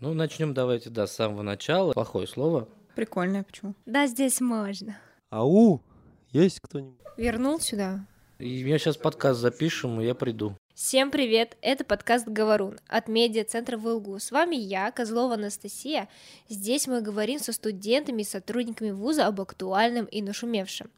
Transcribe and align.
Ну, 0.00 0.14
начнем 0.14 0.54
давайте, 0.54 0.90
да, 0.90 1.08
с 1.08 1.12
самого 1.16 1.42
начала. 1.42 1.92
Плохое 1.92 2.28
слово. 2.28 2.68
Прикольное, 2.94 3.42
почему? 3.42 3.74
Да, 3.84 4.06
здесь 4.06 4.40
можно. 4.40 4.96
Ау! 5.30 5.82
Есть 6.30 6.60
кто-нибудь? 6.60 6.94
Вернул 7.16 7.58
сюда. 7.58 8.06
И 8.38 8.48
я 8.48 8.78
сейчас 8.78 8.96
подкаст 8.96 9.40
запишем, 9.40 10.00
и 10.00 10.06
я 10.06 10.14
приду. 10.14 10.56
Всем 10.72 11.10
привет! 11.10 11.56
Это 11.62 11.84
подкаст 11.84 12.28
«Говорун» 12.28 12.78
от 12.86 13.08
медиа-центра 13.08 13.76
ВЛГУ. 13.76 14.20
С 14.20 14.30
вами 14.30 14.54
я, 14.54 14.92
Козлова 14.92 15.34
Анастасия. 15.34 16.08
Здесь 16.48 16.86
мы 16.86 17.00
говорим 17.00 17.40
со 17.40 17.52
студентами 17.52 18.22
и 18.22 18.24
сотрудниками 18.24 18.92
вуза 18.92 19.26
об 19.26 19.40
актуальном 19.40 20.04
и 20.04 20.22
нашумевшем. 20.22 20.92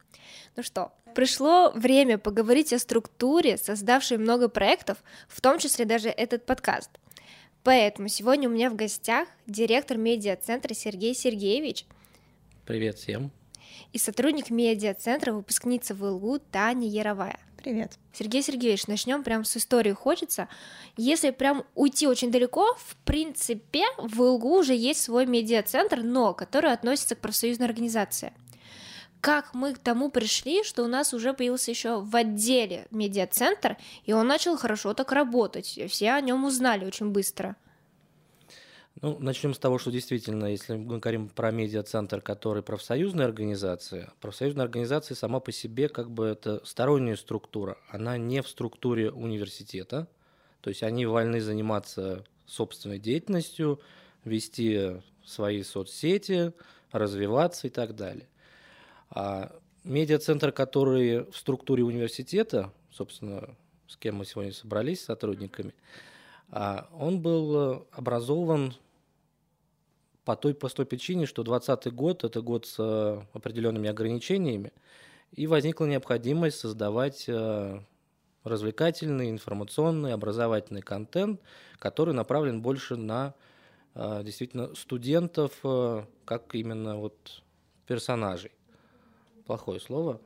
Ну 0.56 0.62
что, 0.62 0.92
пришло 1.14 1.72
время 1.74 2.18
поговорить 2.18 2.74
о 2.74 2.78
структуре, 2.78 3.56
создавшей 3.56 4.18
много 4.18 4.50
проектов, 4.50 4.98
в 5.26 5.40
том 5.40 5.58
числе 5.58 5.86
даже 5.86 6.10
этот 6.10 6.44
подкаст. 6.44 6.90
Поэтому 7.62 8.08
сегодня 8.08 8.48
у 8.48 8.52
меня 8.52 8.70
в 8.70 8.76
гостях 8.76 9.28
директор 9.46 9.98
медиа-центра 9.98 10.72
Сергей 10.72 11.14
Сергеевич 11.14 11.84
Привет 12.64 12.96
всем. 12.98 13.30
и 13.92 13.98
сотрудник 13.98 14.50
медиа-центра, 14.50 15.32
выпускница 15.32 15.94
ВЛГУ 15.94 16.38
Таня 16.50 16.88
Яровая. 16.88 17.38
Привет. 17.58 17.98
Сергей 18.14 18.42
Сергеевич, 18.42 18.86
начнем 18.86 19.22
прям 19.22 19.44
с 19.44 19.54
истории 19.58 19.92
хочется. 19.92 20.48
Если 20.96 21.30
прям 21.30 21.64
уйти 21.74 22.06
очень 22.06 22.30
далеко, 22.30 22.74
в 22.78 22.96
принципе, 23.04 23.84
в 23.98 24.22
ИЛГУ 24.22 24.60
уже 24.60 24.74
есть 24.74 25.02
свой 25.02 25.26
медиа-центр, 25.26 26.02
но 26.02 26.32
который 26.32 26.72
относится 26.72 27.14
к 27.14 27.18
профсоюзной 27.18 27.66
организации. 27.66 28.32
Как 29.20 29.52
мы 29.52 29.74
к 29.74 29.78
тому 29.78 30.10
пришли, 30.10 30.64
что 30.64 30.82
у 30.82 30.86
нас 30.86 31.12
уже 31.12 31.34
появился 31.34 31.70
еще 31.70 32.00
в 32.00 32.16
отделе 32.16 32.86
медиа-центр, 32.90 33.76
и 34.04 34.12
он 34.12 34.26
начал 34.26 34.56
хорошо 34.56 34.94
так 34.94 35.12
работать, 35.12 35.78
все 35.88 36.12
о 36.12 36.20
нем 36.20 36.44
узнали 36.44 36.86
очень 36.86 37.10
быстро. 37.10 37.56
Ну, 39.02 39.18
начнем 39.18 39.54
с 39.54 39.58
того, 39.58 39.78
что 39.78 39.90
действительно, 39.90 40.46
если 40.46 40.76
мы 40.76 40.98
говорим 40.98 41.28
про 41.28 41.50
медиа-центр, 41.50 42.20
который 42.20 42.62
профсоюзная 42.62 43.24
организация, 43.24 44.12
профсоюзная 44.20 44.64
организация 44.64 45.14
сама 45.14 45.40
по 45.40 45.52
себе 45.52 45.88
как 45.88 46.10
бы 46.10 46.26
это 46.26 46.60
сторонняя 46.64 47.16
структура, 47.16 47.78
она 47.88 48.18
не 48.18 48.42
в 48.42 48.48
структуре 48.48 49.10
университета, 49.10 50.08
то 50.60 50.68
есть 50.68 50.82
они 50.82 51.06
вольны 51.06 51.40
заниматься 51.40 52.24
собственной 52.46 52.98
деятельностью, 52.98 53.80
вести 54.24 55.00
свои 55.24 55.62
соцсети, 55.62 56.52
развиваться 56.92 57.68
и 57.68 57.70
так 57.70 57.94
далее. 57.94 58.28
А 59.10 59.52
медиа-центр, 59.84 60.52
который 60.52 61.24
в 61.30 61.36
структуре 61.36 61.82
университета, 61.82 62.72
собственно, 62.90 63.56
с 63.86 63.96
кем 63.96 64.16
мы 64.16 64.24
сегодня 64.24 64.52
собрались, 64.52 65.02
с 65.02 65.06
сотрудниками, 65.06 65.74
а, 66.50 66.88
он 66.92 67.20
был 67.20 67.86
образован 67.92 68.74
по 70.24 70.36
той 70.36 70.54
простой 70.54 70.86
причине, 70.86 71.26
что 71.26 71.42
2020 71.42 71.92
год– 71.92 72.24
это 72.24 72.40
год 72.40 72.66
с 72.66 72.76
э, 72.78 73.20
определенными 73.32 73.88
ограничениями, 73.88 74.72
и 75.32 75.46
возникла 75.46 75.86
необходимость 75.86 76.58
создавать 76.58 77.24
э, 77.26 77.80
развлекательный, 78.44 79.30
информационный, 79.30 80.12
образовательный 80.12 80.82
контент, 80.82 81.40
который 81.78 82.14
направлен 82.14 82.62
больше 82.62 82.96
на 82.96 83.34
э, 83.94 84.22
действительно 84.24 84.74
студентов, 84.74 85.52
как 86.24 86.54
именно 86.54 86.96
вот 86.96 87.42
персонажей. 87.86 88.52
Плохое 89.50 89.80
слово. 89.80 90.20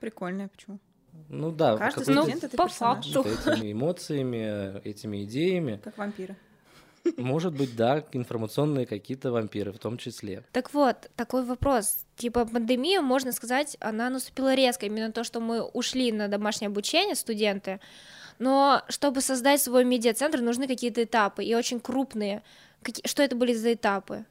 Прикольное, 0.00 0.48
почему? 0.48 0.80
Ну 1.28 1.52
да, 1.52 1.76
Каждый 1.76 2.02
студент 2.02 2.42
это 2.42 2.56
по 2.56 2.64
персонаж. 2.64 3.06
факту. 3.12 3.20
этими 3.52 3.70
эмоциями, 3.70 4.80
этими 4.84 5.22
идеями. 5.22 5.80
Как 5.84 5.96
вампиры. 5.96 6.34
Может 7.16 7.52
быть, 7.56 7.76
да, 7.76 8.04
информационные 8.10 8.86
какие-то 8.86 9.30
вампиры 9.30 9.70
в 9.70 9.78
том 9.78 9.98
числе. 9.98 10.42
Так 10.50 10.74
вот, 10.74 11.10
такой 11.14 11.44
вопрос. 11.44 12.04
Типа 12.16 12.44
пандемия, 12.44 13.02
можно 13.02 13.30
сказать, 13.30 13.76
она 13.78 14.10
наступила 14.10 14.52
резко. 14.54 14.86
Именно 14.86 15.12
то, 15.12 15.22
что 15.22 15.38
мы 15.38 15.62
ушли 15.62 16.10
на 16.10 16.26
домашнее 16.26 16.70
обучение, 16.70 17.14
студенты. 17.14 17.78
Но 18.40 18.82
чтобы 18.88 19.20
создать 19.20 19.62
свой 19.62 19.84
медиа-центр, 19.84 20.40
нужны 20.40 20.66
какие-то 20.66 21.04
этапы, 21.04 21.44
и 21.44 21.54
очень 21.54 21.78
крупные. 21.78 22.42
Каки- 22.82 23.06
Что 23.06 23.22
это 23.22 23.36
были 23.36 23.54
за 23.54 23.74
этапы? 23.74 24.24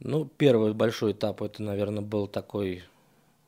Ну, 0.00 0.24
первый 0.24 0.74
большой 0.74 1.12
этап 1.12 1.42
это, 1.42 1.62
наверное, 1.62 2.02
был 2.02 2.26
такой 2.26 2.84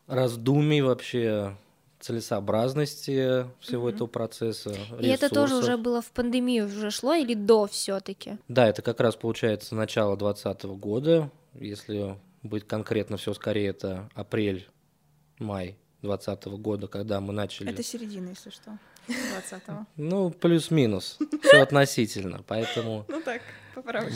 раздумий 0.06 0.80
вообще 0.80 1.56
целесообразности 2.00 3.46
всего 3.60 3.90
этого 3.90 4.06
процесса. 4.06 4.74
И 5.00 5.08
это 5.08 5.28
тоже 5.28 5.54
ресурсов. 5.54 5.64
уже 5.64 5.76
было 5.76 6.00
в 6.00 6.10
пандемию 6.10 6.66
уже 6.66 6.90
шло 6.90 7.14
или 7.14 7.34
до 7.34 7.66
все-таки? 7.66 8.38
Да, 8.48 8.68
это 8.68 8.82
как 8.82 9.00
раз 9.00 9.16
получается 9.16 9.74
начало 9.74 10.16
2020 10.16 10.64
года. 10.80 11.30
Если 11.54 12.16
быть 12.42 12.66
конкретно, 12.66 13.16
все 13.16 13.34
скорее 13.34 13.68
это 13.68 14.08
апрель-май 14.14 15.76
2020 16.02 16.44
года, 16.60 16.86
когда 16.86 17.20
мы 17.20 17.32
начали. 17.32 17.70
Это 17.70 17.82
середина, 17.82 18.28
если 18.28 18.50
что. 18.50 18.78
20-го. 19.08 19.86
Ну, 19.96 20.30
плюс-минус. 20.30 21.18
Все 21.42 21.62
относительно. 21.62 22.44
Поэтому 22.46 23.06
Ну 23.08 23.20
так, 23.22 23.42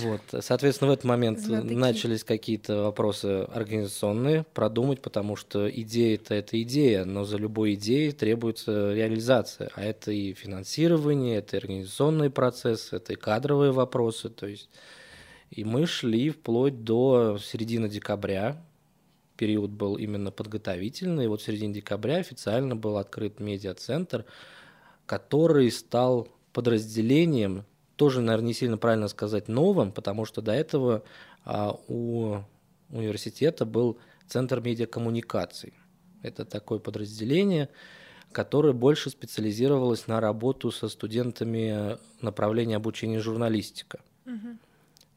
Вот, 0.02 0.44
соответственно, 0.44 0.90
в 0.90 0.94
этот 0.94 1.04
момент 1.04 1.38
Знатоки. 1.40 1.72
начались 1.72 2.24
какие-то 2.24 2.84
вопросы 2.84 3.46
организационные 3.52 4.44
продумать, 4.54 5.00
потому 5.00 5.36
что 5.36 5.70
идея-то 5.70 6.34
это 6.34 6.60
идея, 6.62 7.04
но 7.04 7.24
за 7.24 7.36
любой 7.36 7.74
идеей 7.74 8.12
требуется 8.12 8.92
реализация, 8.92 9.70
а 9.74 9.82
это 9.82 10.12
и 10.12 10.32
финансирование, 10.32 11.38
это 11.38 11.56
и 11.56 11.60
организационные 11.60 12.30
процессы, 12.30 12.96
это 12.96 13.12
и 13.12 13.16
кадровые 13.16 13.72
вопросы, 13.72 14.28
то 14.28 14.46
есть 14.46 14.68
и 15.50 15.64
мы 15.64 15.86
шли 15.86 16.30
вплоть 16.30 16.82
до 16.82 17.38
середины 17.38 17.88
декабря, 17.88 18.64
период 19.36 19.70
был 19.70 19.96
именно 19.96 20.30
подготовительный, 20.30 21.24
и 21.24 21.28
вот 21.28 21.42
в 21.42 21.44
середине 21.44 21.74
декабря 21.74 22.16
официально 22.16 22.74
был 22.74 22.96
открыт 22.96 23.38
медиа-центр, 23.38 24.24
который 25.04 25.70
стал 25.70 26.28
подразделением, 26.54 27.66
тоже, 27.96 28.20
наверное, 28.20 28.48
не 28.48 28.54
сильно 28.54 28.78
правильно 28.78 29.08
сказать 29.08 29.48
новым, 29.48 29.92
потому 29.92 30.24
что 30.24 30.42
до 30.42 30.52
этого 30.52 31.02
а, 31.44 31.78
у 31.88 32.38
университета 32.90 33.64
был 33.64 33.98
Центр 34.26 34.60
медиакоммуникаций. 34.60 35.74
Это 36.22 36.44
такое 36.44 36.78
подразделение, 36.78 37.68
которое 38.30 38.72
больше 38.72 39.10
специализировалось 39.10 40.06
на 40.06 40.20
работу 40.20 40.70
со 40.70 40.88
студентами 40.88 41.98
направления 42.20 42.76
обучения 42.76 43.20
журналистика. 43.20 44.00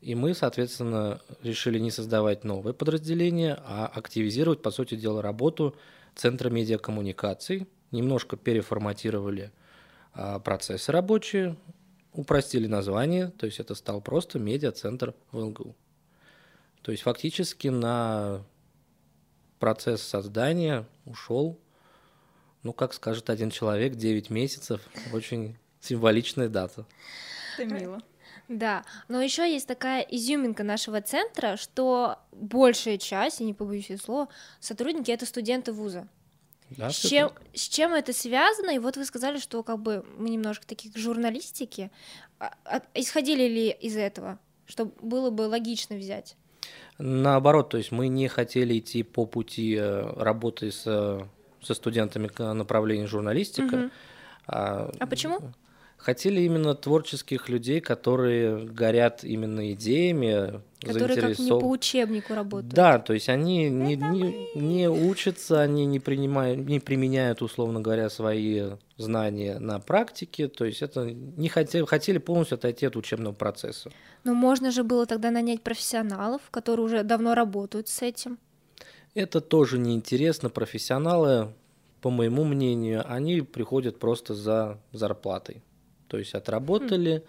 И 0.01 0.13
мы, 0.13 0.35
соответственно, 0.35 1.19
решили 1.41 1.79
не 1.79 1.89
создавать 1.89 2.43
новое 2.43 2.73
подразделение, 2.73 3.57
а 3.65 3.87
активизировать, 3.87 4.61
по 4.61 4.69
сути 4.69 4.95
дела, 4.95 5.21
работу 5.21 5.75
Центра 6.13 6.49
медиакоммуникаций. 6.49 7.67
Немножко 7.91 8.37
переформатировали 8.37 9.51
а, 10.13 10.39
процессы 10.39 10.91
рабочие, 10.91 11.55
упростили 12.17 12.67
название, 12.67 13.27
то 13.27 13.45
есть 13.45 13.59
это 13.59 13.75
стал 13.75 14.01
просто 14.01 14.39
медиа-центр 14.39 15.13
в 15.31 15.37
ЛГУ. 15.37 15.75
То 16.81 16.91
есть 16.91 17.03
фактически 17.03 17.67
на 17.67 18.43
процесс 19.59 20.01
создания 20.01 20.85
ушел, 21.05 21.59
ну, 22.63 22.73
как 22.73 22.93
скажет 22.93 23.29
один 23.29 23.49
человек, 23.49 23.95
9 23.95 24.29
месяцев. 24.29 24.81
Очень 25.13 25.55
символичная 25.79 26.49
дата. 26.49 26.85
Это 27.57 27.73
мило. 27.73 27.99
Да, 28.47 28.85
но 29.07 29.21
еще 29.21 29.51
есть 29.51 29.67
такая 29.67 30.01
изюминка 30.01 30.63
нашего 30.63 31.01
центра, 31.01 31.57
что 31.57 32.19
большая 32.31 32.97
часть, 32.97 33.39
я 33.39 33.45
не 33.45 33.53
побоюсь 33.53 33.85
этого 33.85 33.97
слова, 33.97 34.29
сотрудники 34.59 35.09
это 35.09 35.25
студенты 35.25 35.71
вуза. 35.71 36.07
Да, 36.71 36.89
с, 36.89 36.95
чем, 36.95 37.31
с 37.53 37.67
чем 37.67 37.93
это 37.93 38.11
связано? 38.11 38.71
И 38.71 38.79
вот 38.79 38.97
вы 38.97 39.05
сказали, 39.05 39.37
что 39.37 39.63
как 39.63 39.79
бы 39.79 40.03
мы 40.17 40.29
немножко 40.29 40.65
таких 40.65 40.97
журналистики. 40.97 41.91
А- 42.39 42.53
а 42.65 42.81
исходили 42.93 43.43
ли 43.47 43.69
из 43.69 43.95
этого, 43.95 44.39
что 44.65 44.85
было 45.01 45.29
бы 45.29 45.43
логично 45.43 45.95
взять? 45.95 46.35
Наоборот, 46.97 47.69
то 47.69 47.77
есть 47.77 47.91
мы 47.91 48.07
не 48.07 48.27
хотели 48.27 48.79
идти 48.79 49.03
по 49.03 49.25
пути 49.25 49.75
э, 49.75 50.13
работы 50.17 50.71
с, 50.71 50.83
э, 50.85 51.21
со 51.61 51.73
студентами 51.73 52.27
к 52.27 52.53
направлению 52.53 53.07
журналистика. 53.07 53.75
Мгм. 53.75 53.91
а 54.47 54.91
А 54.99 55.07
почему? 55.07 55.39
Хотели 55.97 56.41
именно 56.41 56.75
творческих 56.75 57.49
людей, 57.49 57.81
которые 57.81 58.65
горят 58.65 59.23
именно 59.23 59.71
идеями, 59.73 60.61
Которые 60.85 61.19
как 61.19 61.39
не 61.39 61.49
по 61.49 61.67
учебнику 61.67 62.35
работают. 62.35 62.73
Да, 62.73 62.99
то 62.99 63.13
есть 63.13 63.27
они 63.27 63.69
не, 63.69 63.95
не, 63.95 64.49
не 64.55 64.87
учатся, 64.87 65.61
они 65.61 65.85
не, 65.85 65.99
принимают, 65.99 66.59
не 66.59 66.79
применяют, 66.79 67.41
условно 67.41 67.81
говоря, 67.81 68.09
свои 68.09 68.71
знания 68.97 69.57
на 69.57 69.79
практике, 69.79 70.47
то 70.47 70.65
есть 70.65 70.81
это 70.81 71.05
не 71.05 71.49
хотели, 71.49 71.85
хотели 71.85 72.19
полностью 72.19 72.55
отойти 72.55 72.85
от 72.85 72.95
учебного 72.95 73.33
процесса. 73.33 73.91
Но 74.23 74.35
можно 74.35 74.71
же 74.71 74.83
было 74.83 75.05
тогда 75.05 75.31
нанять 75.31 75.61
профессионалов, 75.61 76.41
которые 76.51 76.85
уже 76.85 77.03
давно 77.03 77.33
работают 77.33 77.87
с 77.87 78.01
этим. 78.01 78.37
Это 79.15 79.41
тоже 79.41 79.79
неинтересно. 79.79 80.49
Профессионалы, 80.49 81.53
по 82.01 82.09
моему 82.09 82.43
мнению, 82.43 83.03
они 83.11 83.41
приходят 83.41 83.97
просто 83.97 84.35
за 84.35 84.79
зарплатой. 84.91 85.63
То 86.07 86.17
есть 86.17 86.33
отработали, 86.33 87.23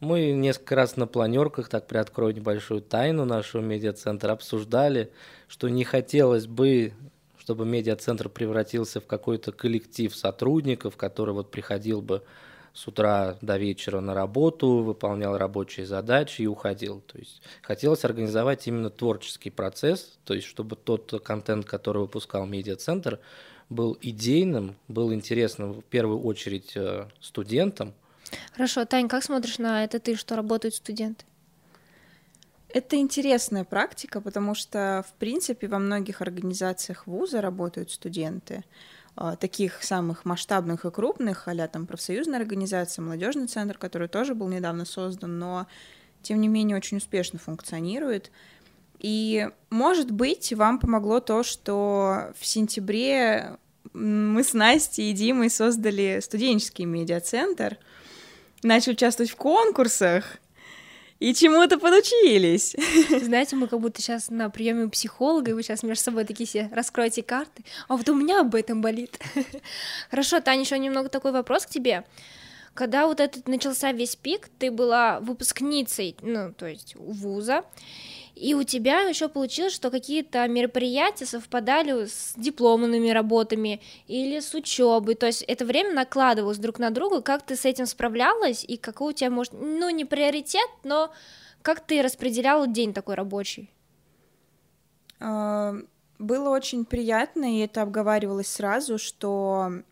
Мы 0.00 0.32
несколько 0.32 0.74
раз 0.74 0.96
на 0.96 1.06
планерках, 1.06 1.68
так 1.68 1.86
приоткрою 1.86 2.34
небольшую 2.34 2.82
тайну 2.82 3.24
нашего 3.24 3.62
медиацентра, 3.62 4.32
обсуждали, 4.32 5.10
что 5.48 5.68
не 5.68 5.84
хотелось 5.84 6.46
бы, 6.46 6.92
чтобы 7.38 7.64
медиацентр 7.64 8.28
превратился 8.28 9.00
в 9.00 9.06
какой-то 9.06 9.52
коллектив 9.52 10.14
сотрудников, 10.14 10.96
который 10.96 11.32
вот 11.32 11.50
приходил 11.50 12.02
бы 12.02 12.22
с 12.74 12.86
утра 12.88 13.38
до 13.40 13.56
вечера 13.56 14.00
на 14.00 14.14
работу, 14.14 14.82
выполнял 14.82 15.38
рабочие 15.38 15.86
задачи 15.86 16.42
и 16.42 16.46
уходил. 16.46 17.00
То 17.06 17.18
есть 17.18 17.40
хотелось 17.62 18.04
организовать 18.04 18.66
именно 18.66 18.90
творческий 18.90 19.50
процесс, 19.50 20.18
то 20.24 20.34
есть 20.34 20.46
чтобы 20.46 20.74
тот 20.76 21.22
контент, 21.24 21.66
который 21.66 22.02
выпускал 22.02 22.46
медиацентр, 22.46 23.20
был 23.70 23.96
идейным, 24.00 24.76
был 24.88 25.12
интересным 25.12 25.74
в 25.74 25.84
первую 25.84 26.20
очередь 26.20 26.72
э, 26.76 27.08
студентам. 27.20 27.92
Хорошо, 28.52 28.84
Тань, 28.84 29.08
как 29.08 29.22
смотришь 29.22 29.58
на 29.58 29.84
это 29.84 29.98
ты, 30.00 30.16
что 30.16 30.36
работают 30.36 30.74
студенты? 30.74 31.24
Это 32.68 32.96
интересная 32.96 33.64
практика, 33.64 34.20
потому 34.20 34.54
что, 34.54 35.04
в 35.08 35.12
принципе, 35.14 35.68
во 35.68 35.78
многих 35.78 36.20
организациях 36.20 37.06
вуза 37.06 37.40
работают 37.40 37.92
студенты. 37.92 38.64
А, 39.16 39.36
таких 39.36 39.84
самых 39.84 40.24
масштабных 40.24 40.84
и 40.84 40.90
крупных, 40.90 41.46
а 41.46 41.68
там 41.68 41.86
профсоюзная 41.86 42.40
организация, 42.40 43.02
молодежный 43.02 43.46
центр, 43.46 43.78
который 43.78 44.08
тоже 44.08 44.34
был 44.34 44.48
недавно 44.48 44.84
создан, 44.84 45.38
но 45.38 45.68
тем 46.22 46.40
не 46.40 46.48
менее 46.48 46.76
очень 46.76 46.96
успешно 46.96 47.38
функционирует. 47.38 48.32
И, 48.98 49.48
может 49.70 50.10
быть, 50.10 50.52
вам 50.52 50.78
помогло 50.78 51.20
то, 51.20 51.42
что 51.42 52.32
в 52.38 52.46
сентябре 52.46 53.58
мы 53.92 54.42
с 54.42 54.54
Настей 54.54 55.10
и 55.10 55.12
Димой 55.12 55.50
создали 55.50 56.20
студенческий 56.20 56.84
медиацентр, 56.84 57.78
начали 58.62 58.94
участвовать 58.94 59.30
в 59.30 59.36
конкурсах, 59.36 60.38
и 61.20 61.32
чему-то 61.32 61.78
подучились. 61.78 62.76
Знаете, 63.22 63.56
мы 63.56 63.68
как 63.68 63.80
будто 63.80 64.02
сейчас 64.02 64.30
на 64.30 64.50
приеме 64.50 64.84
у 64.84 64.90
психолога, 64.90 65.50
и 65.50 65.54
вы 65.54 65.62
сейчас 65.62 65.82
между 65.82 66.04
собой 66.04 66.24
такие 66.24 66.46
все 66.46 66.68
раскроете 66.72 67.22
карты, 67.22 67.64
а 67.88 67.96
вот 67.96 68.08
у 68.08 68.14
меня 68.14 68.40
об 68.40 68.54
этом 68.54 68.82
болит. 68.82 69.18
Хорошо, 70.10 70.40
Таня, 70.40 70.62
еще 70.62 70.78
немного 70.78 71.08
такой 71.08 71.32
вопрос 71.32 71.66
к 71.66 71.70
тебе. 71.70 72.04
Когда 72.74 73.06
вот 73.06 73.20
этот 73.20 73.46
начался 73.46 73.92
весь 73.92 74.16
пик, 74.16 74.48
ты 74.58 74.72
была 74.72 75.20
выпускницей, 75.20 76.16
ну, 76.20 76.52
то 76.52 76.66
есть 76.66 76.96
вуза, 76.96 77.62
и 78.36 78.54
у 78.54 78.64
тебя 78.64 79.02
еще 79.02 79.28
получилось, 79.28 79.72
что 79.72 79.90
какие-то 79.90 80.46
мероприятия 80.48 81.24
совпадали 81.24 82.06
с 82.06 82.34
дипломными 82.36 83.10
работами 83.10 83.80
или 84.08 84.40
с 84.40 84.54
учебой. 84.54 85.14
То 85.14 85.26
есть 85.26 85.42
это 85.42 85.64
время 85.64 85.92
накладывалось 85.92 86.58
друг 86.58 86.78
на 86.78 86.90
друга. 86.90 87.22
Как 87.22 87.42
ты 87.42 87.54
с 87.54 87.64
этим 87.64 87.86
справлялась 87.86 88.64
и 88.64 88.76
какой 88.76 89.12
у 89.12 89.16
тебя, 89.16 89.30
может, 89.30 89.52
ну, 89.52 89.88
не 89.90 90.04
приоритет, 90.04 90.68
но 90.82 91.12
как 91.62 91.80
ты 91.80 92.02
распределяла 92.02 92.66
день 92.66 92.92
такой 92.92 93.14
рабочий? 93.14 93.70
А, 95.20 95.74
было 96.18 96.50
очень 96.50 96.84
приятно, 96.84 97.56
и 97.56 97.60
это 97.60 97.82
обговаривалось 97.82 98.48
сразу, 98.48 98.98
что 98.98 99.82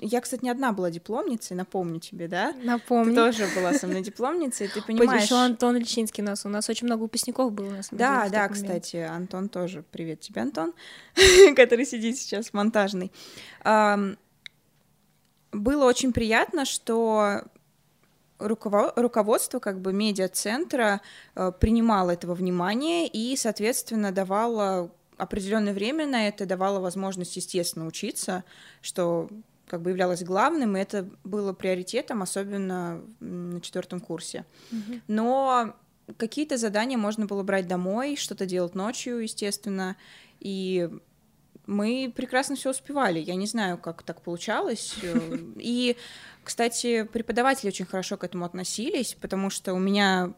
я, 0.00 0.20
кстати, 0.20 0.44
не 0.44 0.50
одна 0.50 0.72
была 0.72 0.90
дипломницей, 0.90 1.56
напомню 1.56 2.00
тебе, 2.00 2.28
да? 2.28 2.54
Напомню. 2.62 3.14
Ты 3.14 3.16
тоже 3.16 3.48
была 3.54 3.72
со 3.74 3.86
мной 3.86 4.02
дипломницей, 4.02 4.68
ты 4.68 4.82
понимаешь... 4.82 5.24
Еще 5.24 5.36
Антон 5.36 5.76
Личинский 5.76 6.22
у 6.22 6.26
нас, 6.26 6.44
у 6.46 6.48
нас 6.48 6.68
очень 6.68 6.86
много 6.86 7.02
выпускников 7.02 7.52
было 7.52 7.68
у 7.68 7.70
нас. 7.72 7.88
Да, 7.90 8.28
да, 8.28 8.48
кстати, 8.48 8.96
Антон 8.96 9.48
тоже. 9.48 9.84
Привет 9.90 10.20
тебе, 10.20 10.42
Антон, 10.42 10.72
который 11.56 11.86
сидит 11.86 12.18
сейчас 12.18 12.50
в 12.50 12.54
монтажной. 12.54 13.10
Было 15.52 15.84
очень 15.84 16.12
приятно, 16.12 16.64
что 16.64 17.42
руководство 18.38 19.58
как 19.58 19.80
бы 19.80 19.92
медиа-центра 19.92 21.00
э, 21.34 21.52
принимало 21.58 22.12
этого 22.12 22.34
внимания 22.34 23.06
и, 23.06 23.36
соответственно, 23.36 24.12
давало 24.12 24.90
определенное 25.18 25.74
время 25.74 26.06
на 26.06 26.28
это, 26.28 26.46
давало 26.46 26.80
возможность, 26.80 27.36
естественно, 27.36 27.86
учиться, 27.86 28.44
что 28.80 29.28
как 29.70 29.82
бы 29.82 29.90
являлось 29.90 30.24
главным, 30.24 30.76
и 30.76 30.80
это 30.80 31.08
было 31.22 31.52
приоритетом, 31.52 32.22
особенно 32.22 33.00
на 33.20 33.60
четвертом 33.60 34.00
курсе. 34.00 34.44
Mm-hmm. 34.72 35.00
Но 35.06 35.76
какие-то 36.16 36.56
задания 36.56 36.98
можно 36.98 37.26
было 37.26 37.44
брать 37.44 37.68
домой, 37.68 38.16
что-то 38.16 38.46
делать 38.46 38.74
ночью, 38.74 39.20
естественно, 39.20 39.96
и 40.40 40.90
мы 41.66 42.12
прекрасно 42.16 42.56
все 42.56 42.70
успевали. 42.70 43.20
Я 43.20 43.36
не 43.36 43.46
знаю, 43.46 43.78
как 43.78 44.02
так 44.02 44.22
получалось. 44.22 44.96
И, 45.56 45.96
кстати, 46.42 47.04
преподаватели 47.04 47.68
очень 47.68 47.86
хорошо 47.86 48.16
к 48.16 48.24
этому 48.24 48.44
относились, 48.44 49.16
потому 49.20 49.50
что 49.50 49.72
у 49.74 49.78
меня 49.78 50.34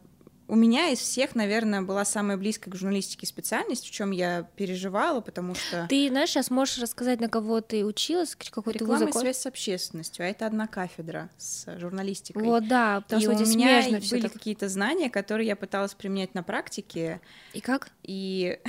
у 0.47 0.55
меня 0.55 0.89
из 0.89 0.99
всех, 0.99 1.35
наверное, 1.35 1.81
была 1.81 2.03
самая 2.03 2.37
близкая 2.37 2.71
к 2.71 2.75
журналистике 2.75 3.25
специальность, 3.25 3.85
в 3.85 3.91
чем 3.91 4.11
я 4.11 4.43
переживала, 4.55 5.21
потому 5.21 5.55
что... 5.55 5.87
Ты, 5.89 6.09
знаешь, 6.09 6.29
сейчас 6.29 6.51
можешь 6.51 6.79
рассказать, 6.79 7.21
на 7.21 7.29
кого 7.29 7.61
ты 7.61 7.85
училась, 7.85 8.35
какой 8.35 8.73
ты 8.73 8.79
Реклама 8.79 9.09
и 9.09 9.11
связь 9.13 9.37
с 9.37 9.45
общественностью, 9.45 10.25
а 10.25 10.27
это 10.27 10.45
одна 10.45 10.67
кафедра 10.67 11.29
с 11.37 11.77
журналистикой. 11.79 12.43
Вот, 12.43 12.67
да, 12.67 13.01
потому 13.01 13.21
и 13.21 13.23
что 13.23 13.43
у 13.43 13.47
меня 13.47 13.83
были 13.83 14.21
так... 14.21 14.33
какие-то 14.33 14.67
знания, 14.67 15.09
которые 15.09 15.47
я 15.47 15.55
пыталась 15.55 15.93
применять 15.93 16.33
на 16.35 16.43
практике. 16.43 17.21
И 17.53 17.61
как? 17.61 17.89
И 18.03 18.59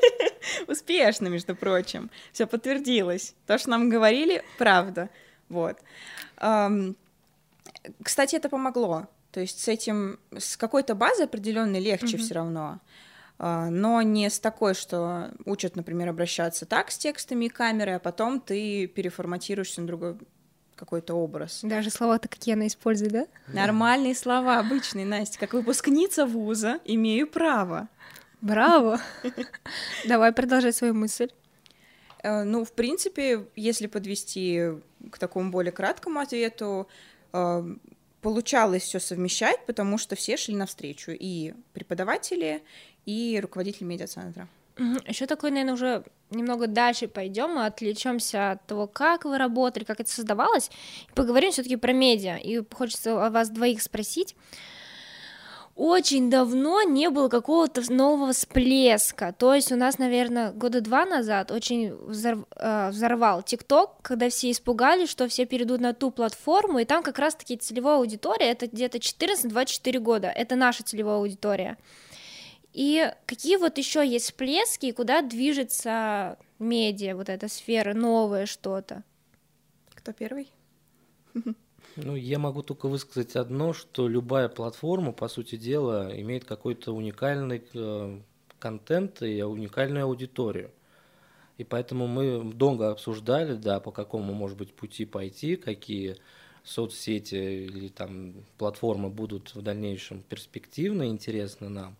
успешно, 0.68 1.26
между 1.26 1.56
прочим. 1.56 2.10
Все 2.32 2.46
подтвердилось. 2.46 3.34
То, 3.46 3.58
что 3.58 3.70
нам 3.70 3.88
говорили, 3.90 4.44
правда. 4.56 5.10
Вот. 5.48 5.78
Кстати, 8.02 8.36
это 8.36 8.48
помогло 8.48 9.08
то 9.30 9.40
есть 9.40 9.60
с 9.60 9.68
этим, 9.68 10.18
с 10.36 10.56
какой-то 10.56 10.94
базой 10.94 11.26
определенной 11.26 11.80
легче 11.80 12.16
mm-hmm. 12.16 12.20
все 12.20 12.34
равно, 12.34 12.80
а, 13.38 13.70
но 13.70 14.02
не 14.02 14.28
с 14.28 14.40
такой, 14.40 14.74
что 14.74 15.30
учат, 15.44 15.76
например, 15.76 16.08
обращаться 16.08 16.66
так 16.66 16.90
с 16.90 16.98
текстами 16.98 17.46
и 17.46 17.48
камерой, 17.48 17.96
а 17.96 18.00
потом 18.00 18.40
ты 18.40 18.86
переформатируешься 18.86 19.80
на 19.80 19.86
другой 19.86 20.16
какой-то 20.74 21.14
образ. 21.14 21.60
Даже 21.62 21.90
слова-то 21.90 22.28
какие 22.28 22.54
она 22.54 22.66
использует, 22.66 23.12
да? 23.12 23.26
Нормальные 23.48 24.14
слова, 24.14 24.58
обычные, 24.58 25.06
Настя. 25.06 25.38
Как 25.38 25.52
выпускница 25.52 26.24
вуза 26.24 26.78
имею 26.84 27.26
право. 27.26 27.88
Браво! 28.40 29.00
Давай 30.06 30.32
продолжай 30.32 30.72
свою 30.72 30.94
мысль. 30.94 31.28
Э, 32.22 32.44
ну, 32.44 32.64
в 32.64 32.72
принципе, 32.72 33.46
если 33.56 33.88
подвести 33.88 34.70
к 35.10 35.18
такому 35.18 35.50
более 35.50 35.72
краткому 35.72 36.20
ответу, 36.20 36.88
э, 37.32 37.76
получалось 38.20 38.82
все 38.82 39.00
совмещать, 39.00 39.64
потому 39.66 39.98
что 39.98 40.16
все 40.16 40.36
шли 40.36 40.54
навстречу, 40.54 41.12
и 41.12 41.54
преподаватели, 41.72 42.62
и 43.06 43.38
руководители 43.40 43.84
медиацентра. 43.84 44.48
Еще 45.06 45.26
такой, 45.26 45.50
наверное, 45.50 45.74
уже 45.74 46.04
немного 46.30 46.68
дальше 46.68 47.08
пойдем, 47.08 47.58
отвлечемся 47.58 48.52
от 48.52 48.66
того, 48.66 48.86
как 48.86 49.24
вы 49.24 49.36
работали, 49.38 49.84
как 49.84 50.00
это 50.00 50.10
создавалось, 50.10 50.70
и 51.08 51.12
поговорим 51.14 51.50
все-таки 51.50 51.76
про 51.76 51.92
медиа. 51.92 52.36
И 52.36 52.62
хочется 52.72 53.26
о 53.26 53.30
вас 53.30 53.50
двоих 53.50 53.82
спросить 53.82 54.36
очень 55.78 56.28
давно 56.28 56.82
не 56.82 57.08
было 57.08 57.28
какого-то 57.28 57.80
нового 57.92 58.32
всплеска. 58.32 59.32
То 59.32 59.54
есть 59.54 59.70
у 59.70 59.76
нас, 59.76 59.96
наверное, 59.96 60.50
года 60.50 60.80
два 60.80 61.06
назад 61.06 61.52
очень 61.52 61.94
взорв... 61.94 62.46
Э, 62.56 62.90
взорвал 62.90 63.44
ТикТок, 63.44 64.02
когда 64.02 64.28
все 64.28 64.50
испугались, 64.50 65.08
что 65.08 65.28
все 65.28 65.46
перейдут 65.46 65.80
на 65.80 65.94
ту 65.94 66.10
платформу, 66.10 66.80
и 66.80 66.84
там 66.84 67.04
как 67.04 67.20
раз-таки 67.20 67.56
целевая 67.56 67.98
аудитория, 67.98 68.50
это 68.50 68.66
где-то 68.66 68.98
14-24 68.98 70.00
года, 70.00 70.26
это 70.26 70.56
наша 70.56 70.82
целевая 70.82 71.18
аудитория. 71.18 71.78
И 72.72 73.12
какие 73.26 73.56
вот 73.56 73.78
еще 73.78 74.04
есть 74.04 74.24
всплески, 74.24 74.86
и 74.86 74.92
куда 74.92 75.22
движется 75.22 76.38
медиа, 76.58 77.14
вот 77.14 77.28
эта 77.28 77.46
сфера, 77.46 77.94
новое 77.94 78.46
что-то? 78.46 79.04
Кто 79.94 80.12
первый? 80.12 80.50
Ну, 82.00 82.14
я 82.14 82.38
могу 82.38 82.62
только 82.62 82.88
высказать 82.88 83.34
одно, 83.34 83.72
что 83.72 84.06
любая 84.06 84.48
платформа, 84.48 85.12
по 85.12 85.28
сути 85.28 85.56
дела, 85.56 86.10
имеет 86.20 86.44
какой-то 86.44 86.92
уникальный 86.92 87.62
э, 87.74 88.20
контент 88.60 89.22
и 89.22 89.42
уникальную 89.42 90.04
аудиторию. 90.04 90.70
И 91.56 91.64
поэтому 91.64 92.06
мы 92.06 92.52
долго 92.54 92.90
обсуждали, 92.90 93.54
да, 93.54 93.80
по 93.80 93.90
какому, 93.90 94.32
может 94.32 94.56
быть, 94.56 94.72
пути 94.74 95.06
пойти, 95.06 95.56
какие 95.56 96.16
соцсети 96.62 97.34
или 97.34 97.88
там 97.88 98.34
платформы 98.58 99.08
будут 99.08 99.54
в 99.56 99.62
дальнейшем 99.62 100.22
перспективны, 100.22 101.08
интересны 101.08 101.68
нам. 101.68 101.96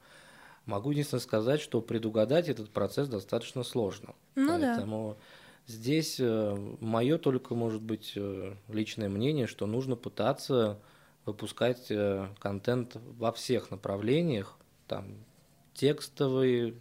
Могу 0.64 0.93
единственное 0.93 1.23
сказать, 1.23 1.61
что 1.61 1.81
предугадать 1.81 2.49
этот 2.49 2.71
процесс 2.71 3.09
достаточно 3.09 3.64
сложно. 3.64 4.14
Ну 4.37 4.49
Поэтому 4.49 5.17
да. 5.19 5.25
Здесь 5.68 6.16
э, 6.18 6.76
мое 6.80 7.18
только, 7.18 7.54
может 7.54 7.82
быть, 7.82 8.14
э, 8.16 8.54
личное 8.68 9.10
мнение, 9.10 9.46
что 9.46 9.66
нужно 9.66 9.96
пытаться 9.96 10.80
выпускать 11.26 11.90
э, 11.90 12.26
контент 12.38 12.96
во 13.18 13.32
всех 13.32 13.70
направлениях, 13.70 14.56
там 14.87 15.26
текстовые, 15.75 16.75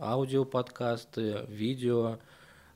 аудиоподкасты, 0.00 1.46
видео, 1.46 2.18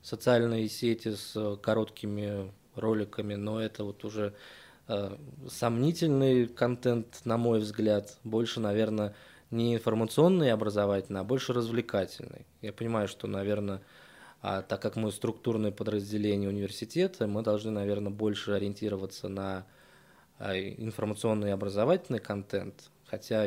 социальные 0.01 0.69
сети 0.69 1.15
с 1.15 1.57
короткими 1.61 2.53
роликами, 2.75 3.35
но 3.35 3.61
это 3.61 3.83
вот 3.83 4.05
уже 4.05 4.33
э, 4.87 5.17
сомнительный 5.49 6.47
контент, 6.47 7.19
на 7.25 7.37
мой 7.37 7.59
взгляд, 7.59 8.17
больше, 8.23 8.61
наверное, 8.61 9.13
не 9.51 9.75
информационный 9.75 10.47
и 10.47 10.51
образовательный, 10.51 11.19
а 11.19 11.25
больше 11.25 11.51
развлекательный. 11.51 12.45
Я 12.61 12.71
понимаю, 12.71 13.09
что, 13.09 13.27
наверное, 13.27 13.81
а 14.41 14.61
так 14.61 14.81
как 14.81 14.95
мы 14.95 15.11
структурное 15.11 15.71
подразделение 15.71 16.49
университета, 16.49 17.27
мы 17.27 17.43
должны, 17.43 17.71
наверное, 17.71 18.11
больше 18.11 18.51
ориентироваться 18.51 19.27
на 19.27 19.65
а, 20.37 20.57
информационный 20.57 21.49
и 21.49 21.51
образовательный 21.51 22.19
контент, 22.19 22.89
хотя 23.05 23.45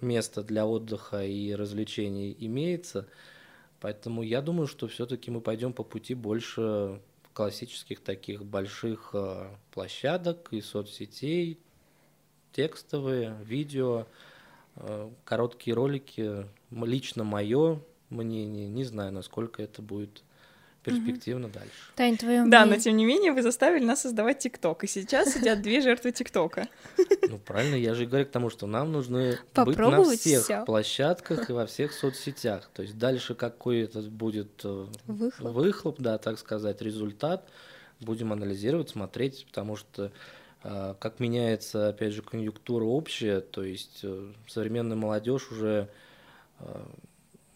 место 0.00 0.42
для 0.42 0.66
отдыха 0.66 1.24
и 1.24 1.54
развлечений 1.54 2.34
имеется. 2.40 3.06
Поэтому 3.80 4.22
я 4.22 4.40
думаю, 4.40 4.66
что 4.66 4.88
все-таки 4.88 5.30
мы 5.30 5.42
пойдем 5.42 5.74
по 5.74 5.82
пути 5.82 6.14
больше 6.14 7.00
классических 7.34 8.00
таких 8.00 8.42
больших 8.42 9.10
а, 9.12 9.54
площадок 9.72 10.48
и 10.50 10.62
соцсетей, 10.62 11.58
текстовые, 12.52 13.36
видео, 13.44 14.06
а, 14.76 15.12
короткие 15.24 15.74
ролики. 15.74 16.46
Лично 16.70 17.22
мое 17.22 17.82
мнение, 18.10 18.68
не 18.68 18.84
знаю, 18.84 19.12
насколько 19.12 19.62
это 19.62 19.82
будет 19.82 20.22
перспективно 20.86 21.48
дальше. 21.48 21.72
Тань, 21.96 22.16
твое 22.16 22.44
Да, 22.46 22.64
но 22.64 22.76
тем 22.76 22.96
не 22.96 23.04
менее 23.04 23.32
вы 23.32 23.42
заставили 23.42 23.84
нас 23.84 24.02
создавать 24.02 24.38
ТикТок, 24.38 24.84
и 24.84 24.86
сейчас 24.86 25.34
сидят 25.34 25.60
две 25.60 25.80
жертвы 25.80 26.12
ТикТока. 26.12 26.68
Ну 27.28 27.38
правильно, 27.38 27.74
я 27.74 27.94
же 27.94 28.06
говорю 28.06 28.26
к 28.26 28.30
тому, 28.30 28.50
что 28.50 28.66
нам 28.66 28.92
нужно 28.92 29.36
быть 29.54 29.76
на 29.76 30.16
всех 30.16 30.44
всё. 30.44 30.64
площадках 30.64 31.50
и 31.50 31.52
во 31.52 31.66
всех 31.66 31.92
соцсетях. 31.92 32.70
То 32.72 32.82
есть 32.82 32.96
дальше 32.98 33.34
какой 33.34 33.80
это 33.80 34.00
будет 34.02 34.60
э, 34.64 34.86
Выхлоп. 35.06 35.54
выхлоп, 35.54 35.96
да, 35.98 36.18
так 36.18 36.38
сказать, 36.38 36.80
результат, 36.80 37.48
будем 38.00 38.32
анализировать, 38.32 38.90
смотреть, 38.90 39.44
потому 39.46 39.74
что 39.74 40.12
э, 40.62 40.94
как 41.00 41.18
меняется, 41.18 41.88
опять 41.88 42.12
же, 42.12 42.22
конъюнктура 42.22 42.84
общая, 42.84 43.40
то 43.40 43.64
есть 43.64 44.00
э, 44.04 44.32
современная 44.46 44.96
молодежь 44.96 45.50
уже 45.50 45.88
э, 46.60 46.84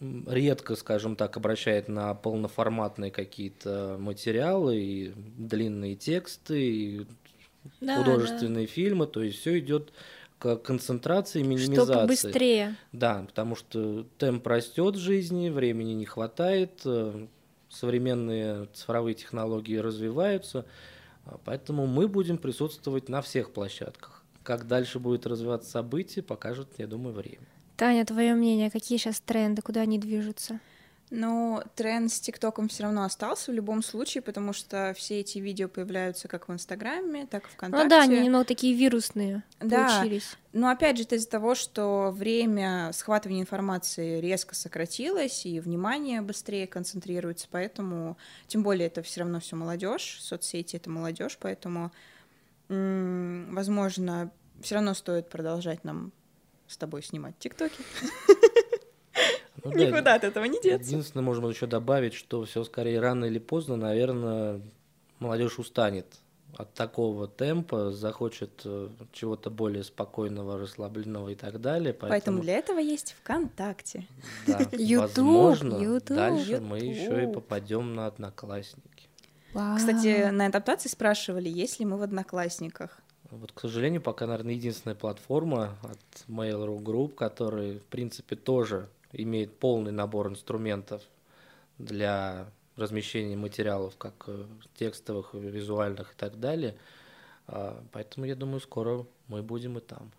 редко, 0.01 0.75
скажем 0.75 1.15
так, 1.15 1.37
обращает 1.37 1.87
на 1.87 2.13
полноформатные 2.13 3.11
какие-то 3.11 3.97
материалы 3.99 4.77
и 4.77 5.13
длинные 5.37 5.95
тексты, 5.95 6.61
и 6.61 7.07
Да, 7.79 7.97
художественные 7.97 8.65
фильмы, 8.65 9.07
то 9.07 9.21
есть 9.21 9.39
все 9.39 9.59
идет 9.59 9.93
к 10.39 10.55
концентрации, 10.55 11.43
да. 11.43 11.47
минимизации. 11.47 11.93
Чтобы 11.93 12.07
быстрее. 12.07 12.75
Да, 12.91 13.23
потому 13.27 13.55
что 13.55 14.07
темп 14.17 14.47
растет 14.47 14.95
в 14.95 14.99
жизни, 14.99 15.49
времени 15.49 15.93
не 15.93 16.05
хватает, 16.05 16.81
э, 16.83 17.27
современные 17.69 18.67
цифровые 18.73 19.13
технологии 19.13 19.77
развиваются, 19.77 20.65
а, 21.25 21.39
поэтому 21.45 21.85
мы 21.85 22.07
будем 22.07 22.39
присутствовать 22.39 23.07
на 23.07 23.21
всех 23.21 23.51
площадках. 23.51 24.23
Как 24.41 24.67
дальше 24.67 24.97
будет 24.97 25.27
развиваться 25.27 25.69
событие, 25.69 26.23
покажет, 26.23 26.69
я 26.79 26.87
думаю, 26.87 27.13
время. 27.13 27.47
Таня, 27.81 28.05
твое 28.05 28.35
мнение, 28.35 28.69
какие 28.69 28.99
сейчас 28.99 29.19
тренды, 29.21 29.63
куда 29.63 29.81
они 29.81 29.97
движутся? 29.97 30.59
Но 31.09 31.63
тренд 31.75 32.11
с 32.11 32.19
ТикТоком 32.19 32.67
все 32.69 32.83
равно 32.83 33.05
остался 33.05 33.49
в 33.49 33.55
любом 33.55 33.81
случае, 33.81 34.21
потому 34.21 34.53
что 34.53 34.93
все 34.95 35.21
эти 35.21 35.39
видео 35.39 35.67
появляются 35.67 36.27
как 36.27 36.47
в 36.47 36.53
Инстаграме, 36.53 37.25
так 37.25 37.47
и 37.47 37.47
ВКонтакте. 37.47 37.83
Ну 37.83 37.89
да, 37.89 38.03
они 38.03 38.19
немного 38.19 38.45
такие 38.45 38.75
вирусные 38.75 39.41
Да. 39.59 39.97
получились. 39.99 40.37
Но 40.53 40.69
опять 40.69 40.97
же, 40.97 41.05
это 41.05 41.15
из-за 41.15 41.27
того, 41.27 41.55
что 41.55 42.11
время 42.15 42.91
схватывания 42.93 43.41
информации 43.41 44.21
резко 44.21 44.53
сократилось, 44.53 45.47
и 45.47 45.59
внимание 45.59 46.21
быстрее 46.21 46.67
концентрируется, 46.67 47.47
поэтому, 47.49 48.15
тем 48.45 48.61
более, 48.61 48.85
это 48.89 49.01
все 49.01 49.21
равно 49.21 49.39
все 49.39 49.55
молодежь, 49.55 50.19
соцсети 50.21 50.75
это 50.75 50.91
молодежь, 50.91 51.35
поэтому, 51.41 51.91
возможно, 52.69 54.29
все 54.61 54.75
равно 54.75 54.93
стоит 54.93 55.29
продолжать 55.29 55.83
нам 55.83 56.11
с 56.71 56.77
тобой 56.77 57.03
снимать 57.03 57.37
ТикТоки. 57.39 57.81
Ну 59.63 59.71
да, 59.71 59.77
Никуда 59.77 60.15
от 60.15 60.23
этого 60.23 60.45
не 60.45 60.59
деться. 60.59 60.89
Единственное, 60.89 61.23
можно 61.23 61.47
еще 61.47 61.67
добавить, 61.67 62.13
что 62.13 62.43
все 62.45 62.63
скорее 62.63 62.99
рано 62.99 63.25
или 63.25 63.37
поздно, 63.37 63.75
наверное, 63.75 64.61
молодежь 65.19 65.59
устанет 65.59 66.07
от 66.57 66.73
такого 66.73 67.27
темпа, 67.27 67.91
захочет 67.91 68.61
э, 68.65 68.89
чего-то 69.11 69.49
более 69.49 69.83
спокойного, 69.83 70.57
расслабленного 70.57 71.29
и 71.29 71.35
так 71.35 71.61
далее. 71.61 71.93
Поэтому 71.93 72.09
Поэтому, 72.09 72.41
для 72.41 72.55
этого 72.55 72.79
есть 72.79 73.15
ВКонтакте. 73.21 74.07
да, 74.47 74.59
Ютуб, 74.71 75.17
возможно, 75.17 75.75
Ютуб, 75.77 76.17
дальше 76.17 76.59
мы 76.59 76.79
еще 76.79 77.23
и 77.23 77.31
попадем 77.31 77.93
на 77.93 78.07
одноклассники. 78.07 79.09
Кстати, 79.53 80.29
на 80.29 80.45
адаптации 80.45 80.89
спрашивали, 80.89 81.49
есть 81.49 81.79
ли 81.79 81.85
мы 81.85 81.97
в 81.97 82.01
Одноклассниках. 82.01 83.00
Вот, 83.31 83.53
к 83.53 83.61
сожалению, 83.61 84.01
пока, 84.01 84.27
наверное, 84.27 84.53
единственная 84.53 84.95
платформа 84.95 85.77
от 85.83 86.27
Mail.ru 86.27 86.79
Group, 86.79 87.15
которая, 87.15 87.79
в 87.79 87.83
принципе, 87.83 88.35
тоже 88.35 88.89
имеет 89.13 89.57
полный 89.57 89.93
набор 89.93 90.27
инструментов 90.27 91.01
для 91.77 92.47
размещения 92.75 93.37
материалов, 93.37 93.95
как 93.97 94.25
э, 94.27 94.45
текстовых, 94.75 95.33
визуальных 95.33 96.13
и 96.13 96.15
так 96.17 96.39
далее. 96.39 96.75
А, 97.47 97.81
Поэтому, 97.93 98.25
я 98.25 98.35
думаю, 98.35 98.59
скоро 98.59 99.05
мы 99.27 99.41
будем 99.41 99.77
и 99.77 99.81
там. 99.81 100.11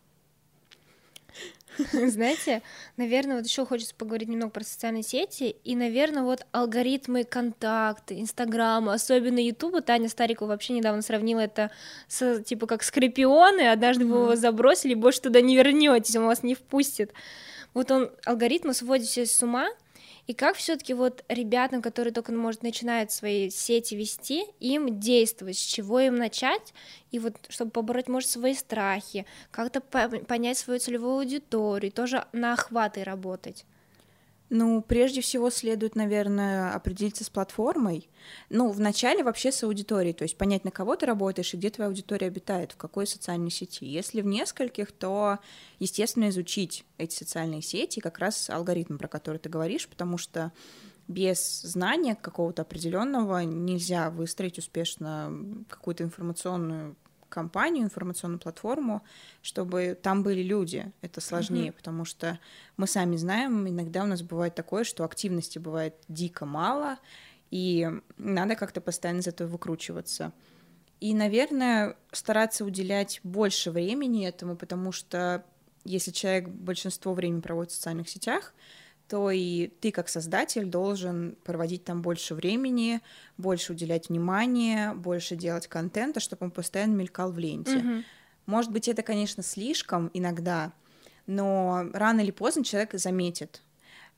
Знаете, 1.92 2.62
наверное, 2.96 3.36
вот 3.36 3.46
еще 3.46 3.64
хочется 3.64 3.94
поговорить 3.94 4.28
немного 4.28 4.50
про 4.50 4.64
социальные 4.64 5.02
сети, 5.02 5.56
и, 5.64 5.74
наверное, 5.74 6.22
вот 6.22 6.46
алгоритмы 6.52 7.24
контакты, 7.24 8.20
Инстаграма, 8.20 8.92
особенно 8.92 9.38
Ютуба, 9.38 9.80
Таня 9.80 10.08
Старикова 10.08 10.48
вообще 10.48 10.74
недавно 10.74 11.02
сравнила 11.02 11.40
это 11.40 11.70
с, 12.08 12.42
типа, 12.42 12.66
как 12.66 12.82
скорпионы, 12.82 13.68
однажды 13.70 14.04
вы 14.04 14.16
его 14.18 14.36
забросили, 14.36 14.94
больше 14.94 15.22
туда 15.22 15.40
не 15.40 15.56
вернетесь, 15.56 16.16
он 16.16 16.26
вас 16.26 16.42
не 16.42 16.54
впустит. 16.54 17.12
Вот 17.74 17.90
он, 17.90 18.10
алгоритмы 18.26 18.74
сводят 18.74 19.06
все 19.06 19.24
с 19.24 19.42
ума, 19.42 19.68
и 20.26 20.34
как 20.34 20.56
все-таки 20.56 20.94
вот 20.94 21.24
ребятам, 21.28 21.82
которые 21.82 22.12
только, 22.12 22.32
может, 22.32 22.62
начинают 22.62 23.10
свои 23.10 23.50
сети 23.50 23.94
вести, 23.94 24.44
им 24.60 25.00
действовать, 25.00 25.58
с 25.58 25.60
чего 25.60 26.00
им 26.00 26.16
начать, 26.16 26.72
и 27.10 27.18
вот 27.18 27.36
чтобы 27.48 27.70
побороть, 27.72 28.08
может, 28.08 28.28
свои 28.30 28.54
страхи, 28.54 29.26
как-то 29.50 29.80
по- 29.80 30.08
понять 30.08 30.58
свою 30.58 30.78
целевую 30.80 31.18
аудиторию, 31.18 31.92
тоже 31.92 32.26
на 32.32 32.52
охваты 32.54 33.04
работать. 33.04 33.64
Ну, 34.54 34.82
прежде 34.82 35.22
всего 35.22 35.48
следует, 35.48 35.96
наверное, 35.96 36.74
определиться 36.74 37.24
с 37.24 37.30
платформой. 37.30 38.10
Ну, 38.50 38.70
вначале 38.70 39.24
вообще 39.24 39.50
с 39.50 39.62
аудиторией, 39.64 40.12
то 40.12 40.24
есть 40.24 40.36
понять, 40.36 40.62
на 40.64 40.70
кого 40.70 40.94
ты 40.94 41.06
работаешь 41.06 41.54
и 41.54 41.56
где 41.56 41.70
твоя 41.70 41.88
аудитория 41.88 42.26
обитает, 42.26 42.72
в 42.72 42.76
какой 42.76 43.06
социальной 43.06 43.50
сети. 43.50 43.86
Если 43.86 44.20
в 44.20 44.26
нескольких, 44.26 44.92
то, 44.92 45.38
естественно, 45.78 46.28
изучить 46.28 46.84
эти 46.98 47.14
социальные 47.14 47.62
сети, 47.62 48.00
как 48.00 48.18
раз 48.18 48.50
алгоритм, 48.50 48.98
про 48.98 49.08
который 49.08 49.38
ты 49.38 49.48
говоришь, 49.48 49.88
потому 49.88 50.18
что 50.18 50.52
без 51.08 51.62
знания 51.62 52.14
какого-то 52.14 52.60
определенного 52.60 53.44
нельзя 53.44 54.10
выстроить 54.10 54.58
успешно 54.58 55.64
какую-то 55.70 56.04
информационную 56.04 56.94
компанию, 57.32 57.84
информационную 57.84 58.38
платформу, 58.38 59.02
чтобы 59.42 59.98
там 60.00 60.22
были 60.22 60.42
люди. 60.42 60.92
Это 61.00 61.20
сложнее, 61.20 61.72
потому 61.72 62.04
что 62.04 62.38
мы 62.76 62.86
сами 62.86 63.16
знаем, 63.16 63.66
иногда 63.68 64.04
у 64.04 64.06
нас 64.06 64.22
бывает 64.22 64.54
такое, 64.54 64.84
что 64.84 65.04
активности 65.04 65.58
бывает 65.58 65.94
дико 66.08 66.46
мало, 66.46 66.98
и 67.50 67.90
надо 68.18 68.54
как-то 68.54 68.80
постоянно 68.80 69.20
из 69.20 69.26
этого 69.26 69.48
выкручиваться. 69.48 70.32
И, 71.00 71.14
наверное, 71.14 71.96
стараться 72.12 72.64
уделять 72.64 73.20
больше 73.24 73.70
времени 73.70 74.26
этому, 74.26 74.56
потому 74.56 74.92
что 74.92 75.44
если 75.84 76.12
человек 76.12 76.48
большинство 76.48 77.12
времени 77.12 77.40
проводит 77.40 77.72
в 77.72 77.74
социальных 77.74 78.08
сетях, 78.08 78.54
то 79.12 79.30
и 79.30 79.66
ты 79.66 79.92
как 79.92 80.08
создатель 80.08 80.64
должен 80.64 81.36
проводить 81.44 81.84
там 81.84 82.00
больше 82.00 82.34
времени, 82.34 83.02
больше 83.36 83.74
уделять 83.74 84.08
внимания, 84.08 84.94
больше 84.94 85.36
делать 85.36 85.66
контента, 85.66 86.18
чтобы 86.18 86.46
он 86.46 86.50
постоянно 86.50 86.94
мелькал 86.94 87.30
в 87.30 87.38
ленте. 87.38 87.80
Мгм. 87.80 88.04
Может 88.46 88.72
быть, 88.72 88.88
это, 88.88 89.02
конечно, 89.02 89.42
слишком 89.42 90.10
иногда, 90.14 90.72
но 91.26 91.84
рано 91.92 92.22
или 92.22 92.30
поздно 92.30 92.64
человек 92.64 92.94
заметит. 92.94 93.60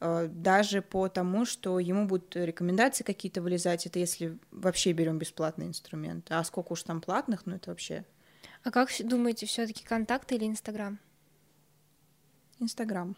Э, 0.00 0.28
Даже 0.30 0.80
по 0.80 1.08
тому, 1.08 1.44
что 1.44 1.80
ему 1.80 2.06
будут 2.06 2.36
рекомендации 2.36 3.02
какие-то 3.02 3.42
вылезать, 3.42 3.86
это 3.86 3.98
если 3.98 4.38
вообще 4.52 4.92
берем 4.92 5.18
бесплатный 5.18 5.66
инструмент. 5.66 6.28
А 6.30 6.44
сколько 6.44 6.70
уж 6.74 6.84
там 6.84 7.00
платных, 7.00 7.46
ну 7.46 7.56
это 7.56 7.70
вообще 7.70 8.04
А 8.62 8.70
как 8.70 8.90
думаете, 9.00 9.46
все-таки 9.46 9.84
контакты 9.84 10.36
или 10.36 10.44
Инстаграм? 10.46 11.00
Инстаграм. 12.60 13.16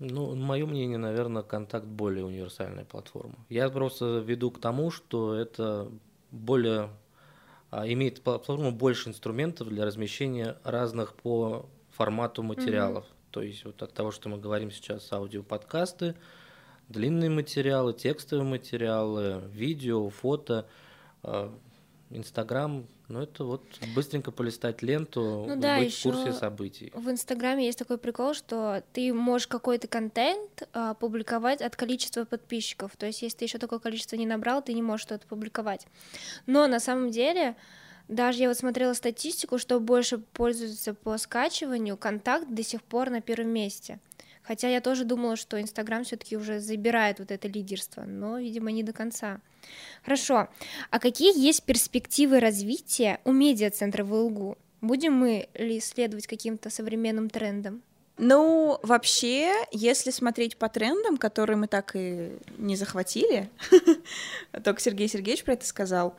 Ну, 0.00 0.34
мое 0.34 0.64
мнение, 0.64 0.96
наверное, 0.96 1.42
контакт 1.42 1.84
более 1.84 2.24
универсальная 2.24 2.84
платформа. 2.84 3.34
Я 3.50 3.68
просто 3.68 4.18
веду 4.18 4.50
к 4.50 4.58
тому, 4.58 4.90
что 4.90 5.34
это 5.34 5.90
более 6.30 6.88
а, 7.70 7.86
имеет 7.86 8.22
платформу 8.22 8.72
больше 8.72 9.10
инструментов 9.10 9.68
для 9.68 9.84
размещения 9.84 10.56
разных 10.64 11.14
по 11.14 11.66
формату 11.90 12.42
материалов. 12.42 13.04
То 13.30 13.42
есть 13.42 13.64
вот 13.66 13.82
от 13.82 13.92
того, 13.92 14.10
что 14.10 14.30
мы 14.30 14.38
говорим 14.38 14.70
сейчас, 14.70 15.12
аудиоподкасты, 15.12 16.14
длинные 16.88 17.28
материалы, 17.28 17.92
текстовые 17.92 18.48
материалы, 18.48 19.42
видео, 19.52 20.08
фото. 20.08 20.66
Инстаграм, 22.10 22.86
ну 23.08 23.22
это 23.22 23.44
вот 23.44 23.62
быстренько 23.94 24.32
полистать 24.32 24.82
ленту, 24.82 25.46
Ну 25.48 25.56
да, 25.56 25.78
быть 25.78 25.94
в 25.94 26.02
курсе 26.02 26.32
событий. 26.32 26.92
В 26.94 27.08
Инстаграме 27.08 27.66
есть 27.66 27.78
такой 27.78 27.98
прикол, 27.98 28.34
что 28.34 28.82
ты 28.92 29.12
можешь 29.14 29.46
какой-то 29.46 29.86
контент 29.86 30.68
а, 30.72 30.94
публиковать 30.94 31.62
от 31.62 31.76
количества 31.76 32.24
подписчиков. 32.24 32.96
То 32.96 33.06
есть, 33.06 33.22
если 33.22 33.38
ты 33.38 33.44
еще 33.44 33.58
такое 33.58 33.78
количество 33.78 34.16
не 34.16 34.26
набрал, 34.26 34.60
ты 34.60 34.72
не 34.72 34.82
можешь 34.82 35.02
что-то 35.06 35.26
публиковать. 35.28 35.86
Но 36.46 36.66
на 36.66 36.80
самом 36.80 37.10
деле, 37.10 37.54
даже 38.08 38.40
я 38.40 38.48
вот 38.48 38.58
смотрела 38.58 38.92
статистику, 38.94 39.58
что 39.58 39.78
больше 39.78 40.18
пользуются 40.18 40.94
по 40.94 41.16
скачиванию, 41.16 41.96
контакт 41.96 42.48
до 42.48 42.64
сих 42.64 42.82
пор 42.82 43.10
на 43.10 43.20
первом 43.20 43.50
месте. 43.50 44.00
Хотя 44.50 44.68
я 44.68 44.80
тоже 44.80 45.04
думала, 45.04 45.36
что 45.36 45.60
Инстаграм 45.60 46.02
все-таки 46.02 46.36
уже 46.36 46.58
забирает 46.58 47.20
вот 47.20 47.30
это 47.30 47.46
лидерство, 47.46 48.02
но, 48.02 48.36
видимо, 48.36 48.72
не 48.72 48.82
до 48.82 48.92
конца. 48.92 49.38
Хорошо. 50.02 50.48
А 50.90 50.98
какие 50.98 51.40
есть 51.40 51.62
перспективы 51.62 52.40
развития 52.40 53.20
у 53.24 53.30
медиацентра 53.30 54.02
в 54.02 54.12
ЛГУ? 54.12 54.58
Будем 54.80 55.12
мы 55.12 55.48
ли 55.54 55.78
следовать 55.78 56.26
каким-то 56.26 56.68
современным 56.68 57.30
трендам? 57.30 57.82
Ну, 58.18 58.80
вообще, 58.82 59.54
если 59.70 60.10
смотреть 60.10 60.56
по 60.56 60.68
трендам, 60.68 61.16
которые 61.16 61.56
мы 61.56 61.68
так 61.68 61.92
и 61.94 62.32
не 62.58 62.74
захватили, 62.74 63.48
только 64.64 64.80
Сергей 64.80 65.06
Сергеевич 65.06 65.44
про 65.44 65.52
это 65.52 65.64
сказал, 65.64 66.16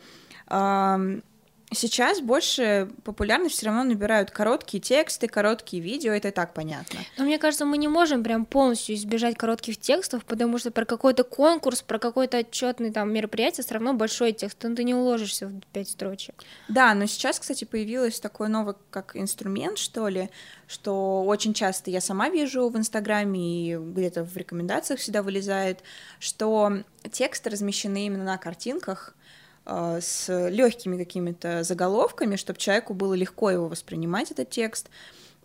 сейчас 1.71 2.19
больше 2.19 2.89
популярность 3.03 3.55
все 3.55 3.67
равно 3.67 3.83
набирают 3.83 4.31
короткие 4.31 4.81
тексты, 4.81 5.27
короткие 5.27 5.81
видео, 5.81 6.13
это 6.13 6.29
и 6.29 6.31
так 6.31 6.53
понятно. 6.53 6.99
Но 7.17 7.23
мне 7.23 7.39
кажется, 7.39 7.65
мы 7.65 7.77
не 7.77 7.87
можем 7.87 8.23
прям 8.23 8.45
полностью 8.45 8.95
избежать 8.95 9.37
коротких 9.37 9.77
текстов, 9.77 10.25
потому 10.25 10.57
что 10.57 10.71
про 10.71 10.85
какой-то 10.85 11.23
конкурс, 11.23 11.81
про 11.81 11.99
какой-то 11.99 12.37
отчетный 12.39 12.91
там 12.91 13.11
мероприятие 13.13 13.63
все 13.63 13.73
равно 13.73 13.93
большой 13.93 14.33
текст, 14.33 14.57
но 14.63 14.75
ты 14.75 14.83
не 14.83 14.93
уложишься 14.93 15.47
в 15.47 15.61
пять 15.71 15.89
строчек. 15.89 16.43
Да, 16.67 16.93
но 16.93 17.05
сейчас, 17.05 17.39
кстати, 17.39 17.65
появилось 17.65 18.19
такой 18.19 18.49
новый 18.49 18.75
как 18.89 19.15
инструмент, 19.15 19.77
что 19.77 20.07
ли, 20.07 20.29
что 20.67 21.23
очень 21.23 21.53
часто 21.53 21.89
я 21.89 22.01
сама 22.01 22.29
вижу 22.29 22.69
в 22.69 22.77
Инстаграме 22.77 23.73
и 23.73 23.77
где-то 23.77 24.23
в 24.23 24.35
рекомендациях 24.35 24.99
всегда 24.99 25.23
вылезает, 25.23 25.79
что 26.19 26.83
тексты 27.11 27.49
размещены 27.49 28.05
именно 28.05 28.23
на 28.23 28.37
картинках, 28.37 29.15
с 29.65 30.49
легкими 30.49 30.97
какими-то 30.97 31.63
заголовками, 31.63 32.35
чтобы 32.35 32.59
человеку 32.59 32.93
было 32.93 33.13
легко 33.13 33.51
его 33.51 33.67
воспринимать, 33.67 34.31
этот 34.31 34.49
текст. 34.49 34.89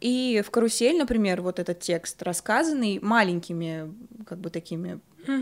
И 0.01 0.43
в 0.47 0.51
карусель, 0.51 0.97
например, 0.97 1.43
вот 1.43 1.59
этот 1.59 1.81
текст 1.81 2.23
рассказанный 2.23 2.99
маленькими, 3.01 3.93
как 4.27 4.39
бы 4.39 4.51
такими 4.51 5.01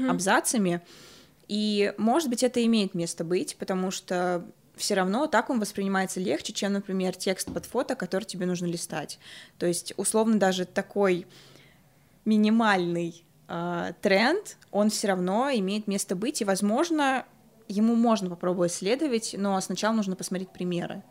абзацами. 0.08 0.80
И, 1.48 1.92
может 1.98 2.30
быть, 2.30 2.42
это 2.42 2.64
имеет 2.64 2.94
место 2.94 3.22
быть, 3.22 3.56
потому 3.56 3.90
что 3.90 4.44
все 4.76 4.94
равно 4.94 5.26
так 5.26 5.50
он 5.50 5.60
воспринимается 5.60 6.20
легче, 6.20 6.52
чем, 6.52 6.72
например, 6.72 7.14
текст 7.14 7.52
под 7.52 7.66
фото, 7.66 7.94
который 7.94 8.24
тебе 8.24 8.46
нужно 8.46 8.66
листать. 8.66 9.18
То 9.58 9.66
есть, 9.66 9.92
условно, 9.96 10.38
даже 10.38 10.64
такой 10.64 11.26
минимальный 12.24 13.24
э, 13.48 13.92
тренд, 14.00 14.56
он 14.70 14.90
все 14.90 15.08
равно 15.08 15.50
имеет 15.52 15.86
место 15.86 16.16
быть, 16.16 16.40
и, 16.40 16.44
возможно, 16.44 17.26
ему 17.68 17.94
можно 17.94 18.28
попробовать 18.30 18.72
следовать, 18.72 19.34
но 19.38 19.60
сначала 19.60 19.94
нужно 19.94 20.16
посмотреть 20.16 20.50
примеры, 20.50 21.02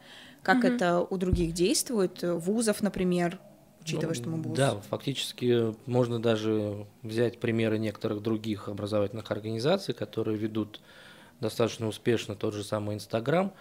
как 0.44 0.60
Мгм. 0.60 0.74
это 0.76 1.00
у 1.02 1.18
других 1.18 1.54
действует, 1.54 2.24
э, 2.24 2.34
вузов, 2.34 2.82
например, 2.82 3.40
учитывая, 3.82 4.10
Ну, 4.10 4.22
что 4.22 4.30
мы 4.30 4.42
вуз. 4.42 4.58
Да, 4.58 4.76
фактически 4.90 5.74
можно 5.90 6.22
даже 6.22 6.86
взять 7.02 7.40
примеры 7.40 7.78
некоторых 7.80 8.22
других 8.22 8.68
образовательных 8.70 9.30
организаций, 9.32 9.94
которые 9.94 10.38
ведут 10.38 10.80
достаточно 11.40 11.88
успешно 11.88 12.36
тот 12.36 12.54
же 12.54 12.64
самый 12.64 12.96
Инстаграм. 12.96 13.52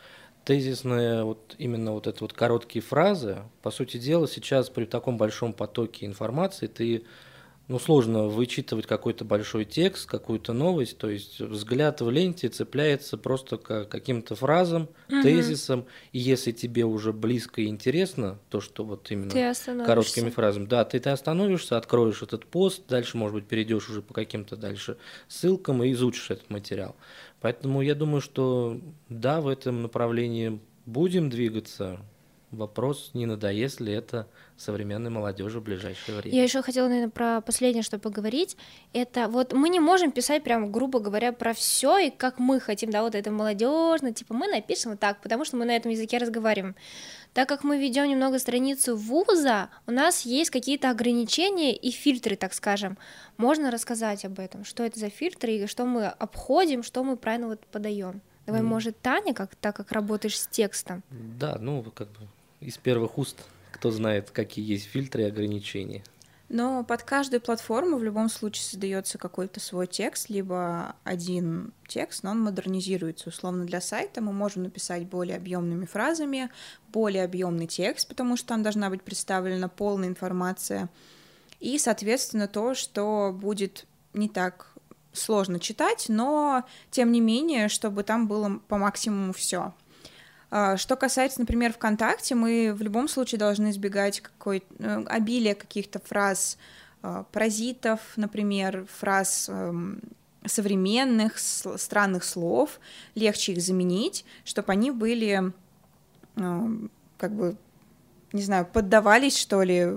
Тезисные, 0.44 1.22
вот 1.24 1.54
именно 1.58 1.92
вот 1.92 2.06
это 2.08 2.18
вот 2.24 2.32
короткие 2.32 2.82
фразы, 2.82 3.38
по 3.62 3.70
сути 3.70 3.96
дела, 3.96 4.26
сейчас 4.26 4.70
при 4.70 4.84
таком 4.86 5.16
большом 5.16 5.52
потоке 5.52 6.04
информации 6.04 6.66
ты 6.66 7.04
ну, 7.68 7.78
сложно 7.78 8.26
вычитывать 8.28 8.86
какой-то 8.86 9.24
большой 9.24 9.64
текст, 9.64 10.08
какую-то 10.08 10.52
новость, 10.52 10.98
то 10.98 11.08
есть 11.08 11.40
взгляд 11.40 12.00
в 12.00 12.10
ленте 12.10 12.48
цепляется 12.48 13.16
просто 13.16 13.56
к 13.56 13.84
каким-то 13.84 14.34
фразам, 14.34 14.88
Мгм. 15.08 15.22
тезисам, 15.22 15.86
и 16.12 16.18
если 16.18 16.52
тебе 16.52 16.84
уже 16.84 17.12
близко 17.12 17.60
и 17.60 17.66
интересно 17.66 18.38
то, 18.50 18.60
что 18.60 18.84
вот 18.84 19.10
именно 19.10 19.54
короткими 19.86 20.30
фразами. 20.30 20.66
Да, 20.66 20.84
ты, 20.84 20.98
ты 21.00 21.10
остановишься, 21.10 21.76
откроешь 21.76 22.22
этот 22.22 22.46
пост, 22.46 22.82
дальше, 22.88 23.16
может 23.16 23.34
быть, 23.34 23.46
перейдешь 23.46 23.88
уже 23.88 24.02
по 24.02 24.12
каким-то 24.14 24.56
дальше 24.56 24.96
ссылкам 25.28 25.82
и 25.82 25.92
изучишь 25.92 26.30
этот 26.30 26.50
материал. 26.50 26.96
Поэтому 27.40 27.82
я 27.82 27.94
думаю, 27.94 28.20
что 28.20 28.80
да, 29.08 29.40
в 29.40 29.48
этом 29.48 29.82
направлении 29.82 30.60
будем 30.86 31.30
двигаться. 31.30 32.00
Вопрос, 32.52 33.12
не 33.14 33.24
надоест 33.24 33.80
ли 33.80 33.94
это 33.94 34.28
современной 34.58 35.08
молодежи 35.08 35.58
в 35.58 35.62
ближайшее 35.62 36.18
время. 36.18 36.36
Я 36.36 36.42
еще 36.42 36.60
хотела, 36.60 36.86
наверное, 36.86 37.10
про 37.10 37.40
последнее, 37.40 37.82
что 37.82 37.98
поговорить. 37.98 38.58
Это 38.92 39.28
вот 39.28 39.54
мы 39.54 39.70
не 39.70 39.80
можем 39.80 40.12
писать 40.12 40.44
прям, 40.44 40.70
грубо 40.70 41.00
говоря, 41.00 41.32
про 41.32 41.54
все 41.54 41.96
и 41.96 42.10
как 42.10 42.38
мы 42.38 42.60
хотим, 42.60 42.90
да, 42.90 43.02
вот 43.02 43.14
это 43.14 43.30
молодежно, 43.30 44.12
типа 44.12 44.34
мы 44.34 44.48
напишем 44.48 44.90
вот 44.90 45.00
так, 45.00 45.22
потому 45.22 45.46
что 45.46 45.56
мы 45.56 45.64
на 45.64 45.74
этом 45.74 45.90
языке 45.92 46.18
разговариваем. 46.18 46.76
Так 47.32 47.48
как 47.48 47.64
мы 47.64 47.78
ведем 47.78 48.06
немного 48.06 48.38
страницу 48.38 48.98
вуза, 48.98 49.70
у 49.86 49.90
нас 49.90 50.26
есть 50.26 50.50
какие-то 50.50 50.90
ограничения 50.90 51.74
и 51.74 51.90
фильтры, 51.90 52.36
так 52.36 52.52
скажем. 52.52 52.98
Можно 53.38 53.70
рассказать 53.70 54.26
об 54.26 54.38
этом, 54.38 54.66
что 54.66 54.84
это 54.84 55.00
за 55.00 55.08
фильтры 55.08 55.54
и 55.54 55.66
что 55.66 55.86
мы 55.86 56.06
обходим, 56.06 56.82
что 56.82 57.02
мы 57.02 57.16
правильно 57.16 57.48
вот 57.48 57.60
подаем. 57.66 58.20
Давай, 58.44 58.60
М. 58.60 58.66
может, 58.66 59.00
Таня, 59.00 59.32
как, 59.32 59.54
так 59.54 59.74
как 59.74 59.92
работаешь 59.92 60.38
с 60.38 60.46
текстом. 60.46 61.02
Да, 61.10 61.56
ну, 61.58 61.82
как 61.94 62.08
бы 62.08 62.28
из 62.62 62.78
первых 62.78 63.18
уст, 63.18 63.44
кто 63.72 63.90
знает, 63.90 64.30
какие 64.30 64.64
есть 64.64 64.86
фильтры 64.86 65.22
и 65.22 65.26
ограничения. 65.26 66.02
Но 66.52 66.84
под 66.84 67.02
каждую 67.02 67.40
платформу 67.40 67.96
в 67.96 68.04
любом 68.04 68.28
случае 68.28 68.64
создается 68.64 69.16
какой-то 69.16 69.58
свой 69.58 69.86
текст, 69.86 70.28
либо 70.28 70.94
один 71.02 71.72
текст, 71.88 72.24
но 72.24 72.32
он 72.32 72.42
модернизируется. 72.42 73.30
Условно 73.30 73.64
для 73.64 73.80
сайта 73.80 74.20
мы 74.20 74.34
можем 74.34 74.64
написать 74.64 75.06
более 75.06 75.36
объемными 75.38 75.86
фразами, 75.86 76.50
более 76.88 77.24
объемный 77.24 77.66
текст, 77.66 78.06
потому 78.06 78.36
что 78.36 78.48
там 78.48 78.62
должна 78.62 78.90
быть 78.90 79.02
представлена 79.02 79.68
полная 79.68 80.08
информация. 80.08 80.90
И, 81.58 81.78
соответственно, 81.78 82.48
то, 82.48 82.74
что 82.74 83.34
будет 83.34 83.86
не 84.12 84.28
так 84.28 84.74
сложно 85.14 85.58
читать, 85.58 86.06
но 86.08 86.64
тем 86.90 87.12
не 87.12 87.22
менее, 87.22 87.68
чтобы 87.68 88.02
там 88.02 88.28
было 88.28 88.60
по 88.68 88.76
максимуму 88.76 89.32
все. 89.32 89.72
Что 90.76 90.96
касается, 90.96 91.40
например, 91.40 91.72
ВКонтакте, 91.72 92.34
мы 92.34 92.74
в 92.74 92.82
любом 92.82 93.08
случае 93.08 93.38
должны 93.38 93.70
избегать 93.70 94.20
какой 94.20 94.62
э, 94.78 95.04
обилия 95.06 95.54
каких-то 95.54 95.98
фраз 95.98 96.58
э, 97.02 97.24
паразитов, 97.32 98.00
например, 98.16 98.84
фраз 98.98 99.48
эм, 99.48 100.02
современных 100.44 101.38
странных 101.38 102.22
слов, 102.24 102.80
легче 103.14 103.52
их 103.52 103.62
заменить, 103.62 104.26
чтобы 104.44 104.72
они 104.72 104.90
были 104.90 105.54
эм, 106.36 106.90
как 107.16 107.32
бы, 107.32 107.56
не 108.34 108.42
знаю, 108.42 108.66
поддавались, 108.66 109.38
что 109.38 109.62
ли, 109.62 109.88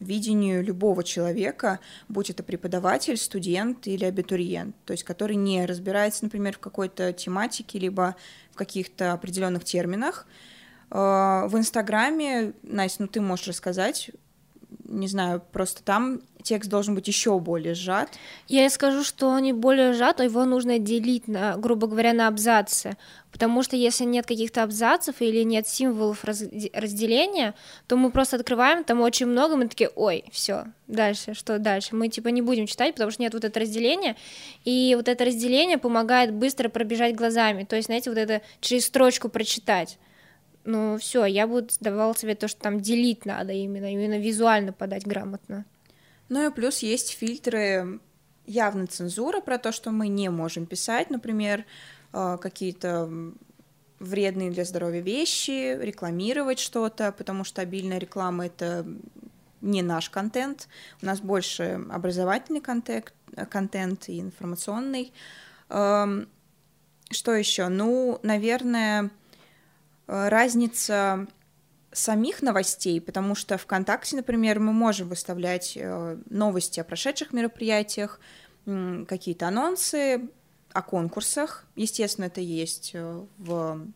видению 0.00 0.62
любого 0.62 1.02
человека, 1.04 1.80
будь 2.08 2.30
это 2.30 2.42
преподаватель, 2.42 3.16
студент 3.16 3.86
или 3.86 4.04
абитуриент, 4.04 4.76
то 4.84 4.92
есть 4.92 5.04
который 5.04 5.36
не 5.36 5.66
разбирается, 5.66 6.24
например, 6.24 6.54
в 6.54 6.60
какой-то 6.60 7.12
тематике, 7.12 7.78
либо 7.78 8.16
в 8.52 8.56
каких-то 8.56 9.12
определенных 9.12 9.64
терминах. 9.64 10.26
Э, 10.90 11.46
В 11.48 11.56
Инстаграме, 11.56 12.52
Настя, 12.62 13.02
ну 13.02 13.08
ты 13.08 13.20
можешь 13.20 13.48
рассказать, 13.48 14.10
не 14.88 15.06
знаю, 15.06 15.42
просто 15.52 15.82
там 15.82 16.20
текст 16.42 16.70
должен 16.70 16.94
быть 16.94 17.06
еще 17.06 17.38
более 17.38 17.74
сжат. 17.74 18.10
Я 18.48 18.68
скажу, 18.70 19.04
что 19.04 19.28
он 19.28 19.42
не 19.42 19.52
более 19.52 19.92
сжат, 19.92 20.20
а 20.20 20.24
его 20.24 20.44
нужно 20.44 20.78
делить, 20.78 21.28
на, 21.28 21.56
грубо 21.56 21.86
говоря, 21.86 22.12
на 22.12 22.26
абзацы. 22.26 22.96
Потому 23.30 23.62
что 23.62 23.76
если 23.76 24.04
нет 24.04 24.24
каких-то 24.24 24.62
абзацев 24.62 25.16
или 25.20 25.42
нет 25.42 25.68
символов 25.68 26.24
разде- 26.24 26.70
разделения, 26.72 27.54
то 27.86 27.96
мы 27.96 28.10
просто 28.10 28.36
открываем, 28.36 28.84
там 28.84 29.00
очень 29.02 29.26
много, 29.26 29.56
мы 29.56 29.68
такие, 29.68 29.90
ой, 29.94 30.24
все, 30.32 30.64
дальше, 30.86 31.34
что 31.34 31.58
дальше? 31.58 31.94
Мы 31.94 32.08
типа 32.08 32.28
не 32.28 32.40
будем 32.40 32.66
читать, 32.66 32.94
потому 32.94 33.10
что 33.10 33.20
нет 33.22 33.34
вот 33.34 33.44
это 33.44 33.60
разделения, 33.60 34.16
и 34.64 34.94
вот 34.96 35.08
это 35.08 35.24
разделение 35.26 35.76
помогает 35.76 36.32
быстро 36.32 36.70
пробежать 36.70 37.14
глазами, 37.14 37.64
то 37.64 37.76
есть, 37.76 37.86
знаете, 37.86 38.10
вот 38.10 38.18
это 38.18 38.40
через 38.60 38.86
строчку 38.86 39.28
прочитать. 39.28 39.98
Ну 40.70 40.98
все, 40.98 41.24
я 41.24 41.46
бы 41.46 41.66
давала 41.80 42.12
совет 42.12 42.40
то, 42.40 42.46
что 42.46 42.60
там 42.60 42.82
делить 42.82 43.24
надо 43.24 43.54
именно, 43.54 43.90
именно 43.90 44.18
визуально 44.18 44.74
подать 44.74 45.06
грамотно. 45.06 45.64
Ну 46.28 46.46
и 46.46 46.52
плюс 46.52 46.80
есть 46.80 47.16
фильтры 47.16 48.00
явно 48.44 48.86
цензура 48.86 49.40
про 49.40 49.56
то, 49.56 49.72
что 49.72 49.92
мы 49.92 50.08
не 50.08 50.28
можем 50.28 50.66
писать, 50.66 51.08
например, 51.08 51.64
э, 52.12 52.36
какие-то 52.38 53.10
вредные 53.98 54.50
для 54.50 54.66
здоровья 54.66 55.00
вещи, 55.00 55.74
рекламировать 55.80 56.58
что-то, 56.58 57.12
потому 57.12 57.44
что 57.44 57.62
обильная 57.62 57.96
реклама— 57.96 58.44
это 58.48 58.84
не 59.62 59.80
наш 59.80 60.10
контент, 60.10 60.68
у 61.00 61.06
нас 61.06 61.20
больше 61.20 61.80
образовательный 61.90 62.60
контент, 62.60 63.14
контент 63.48 64.10
и 64.10 64.20
информационный. 64.20 65.14
Эм, 65.70 66.28
Что 67.10 67.32
еще? 67.32 67.68
Ну, 67.68 68.20
наверное, 68.22 69.08
разница 70.08 71.28
самих 71.92 72.42
новостей, 72.42 73.00
потому 73.00 73.34
что 73.34 73.58
ВКонтакте, 73.58 74.16
например, 74.16 74.60
мы 74.60 74.72
можем 74.72 75.08
выставлять 75.08 75.76
э, 75.76 76.18
новости 76.28 76.80
о 76.80 76.84
прошедших 76.84 77.32
мероприятиях, 77.32 78.20
какие-то 78.64 79.48
анонсы 79.48 80.28
о 80.72 80.82
конкурсах. 80.82 81.64
Естественно, 81.74 82.26
это 82.26 82.40
есть 82.40 82.90
э, 82.92 83.24
в, 83.38 83.86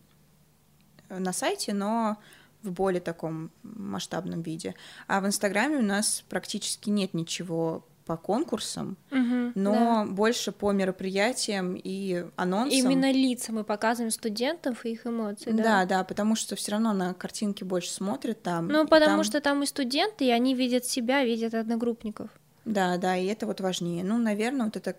на 1.10 1.32
сайте, 1.32 1.74
но 1.74 2.16
в 2.62 2.70
более 2.70 3.00
таком 3.00 3.50
масштабном 3.62 4.42
виде. 4.42 4.74
А 5.08 5.20
в 5.20 5.26
Инстаграме 5.26 5.76
у 5.76 5.82
нас 5.82 6.24
практически 6.28 6.90
нет 6.90 7.12
ничего 7.12 7.84
по 8.12 8.18
конкурсам, 8.18 8.98
угу, 9.10 9.52
но 9.54 9.72
да. 9.72 10.04
больше 10.04 10.52
по 10.52 10.70
мероприятиям 10.72 11.80
и 11.82 12.26
анонсам. 12.36 12.78
Именно 12.78 13.10
лица 13.10 13.52
мы 13.52 13.64
показываем 13.64 14.10
студентов 14.10 14.84
и 14.84 14.90
их 14.90 15.06
эмоции, 15.06 15.50
да? 15.50 15.62
Да, 15.62 15.84
да, 15.86 16.04
потому 16.04 16.36
что 16.36 16.54
все 16.54 16.72
равно 16.72 16.92
на 16.92 17.14
картинки 17.14 17.64
больше 17.64 17.90
смотрят 17.90 18.42
там. 18.42 18.68
Ну, 18.68 18.86
потому 18.86 19.16
там... 19.16 19.24
что 19.24 19.40
там 19.40 19.62
и 19.62 19.66
студенты, 19.66 20.26
и 20.26 20.30
они 20.30 20.54
видят 20.54 20.84
себя, 20.84 21.24
видят 21.24 21.54
одногруппников. 21.54 22.28
Да, 22.66 22.98
да, 22.98 23.16
и 23.16 23.24
это 23.24 23.46
вот 23.46 23.62
важнее. 23.62 24.04
Ну, 24.04 24.18
наверное, 24.18 24.66
вот 24.66 24.76
это 24.76 24.94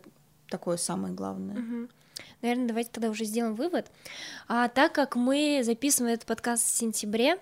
такое 0.53 0.77
самое 0.77 1.15
главное. 1.15 1.55
Угу. 1.55 1.89
Наверное, 2.43 2.67
давайте 2.67 2.91
тогда 2.91 3.09
уже 3.09 3.25
сделаем 3.25 3.55
вывод. 3.55 3.91
А 4.47 4.67
так 4.67 4.93
как 4.93 5.15
мы 5.15 5.61
записываем 5.63 6.13
этот 6.13 6.27
подкаст 6.27 6.67
в 6.67 6.77
сентябре, 6.77 7.39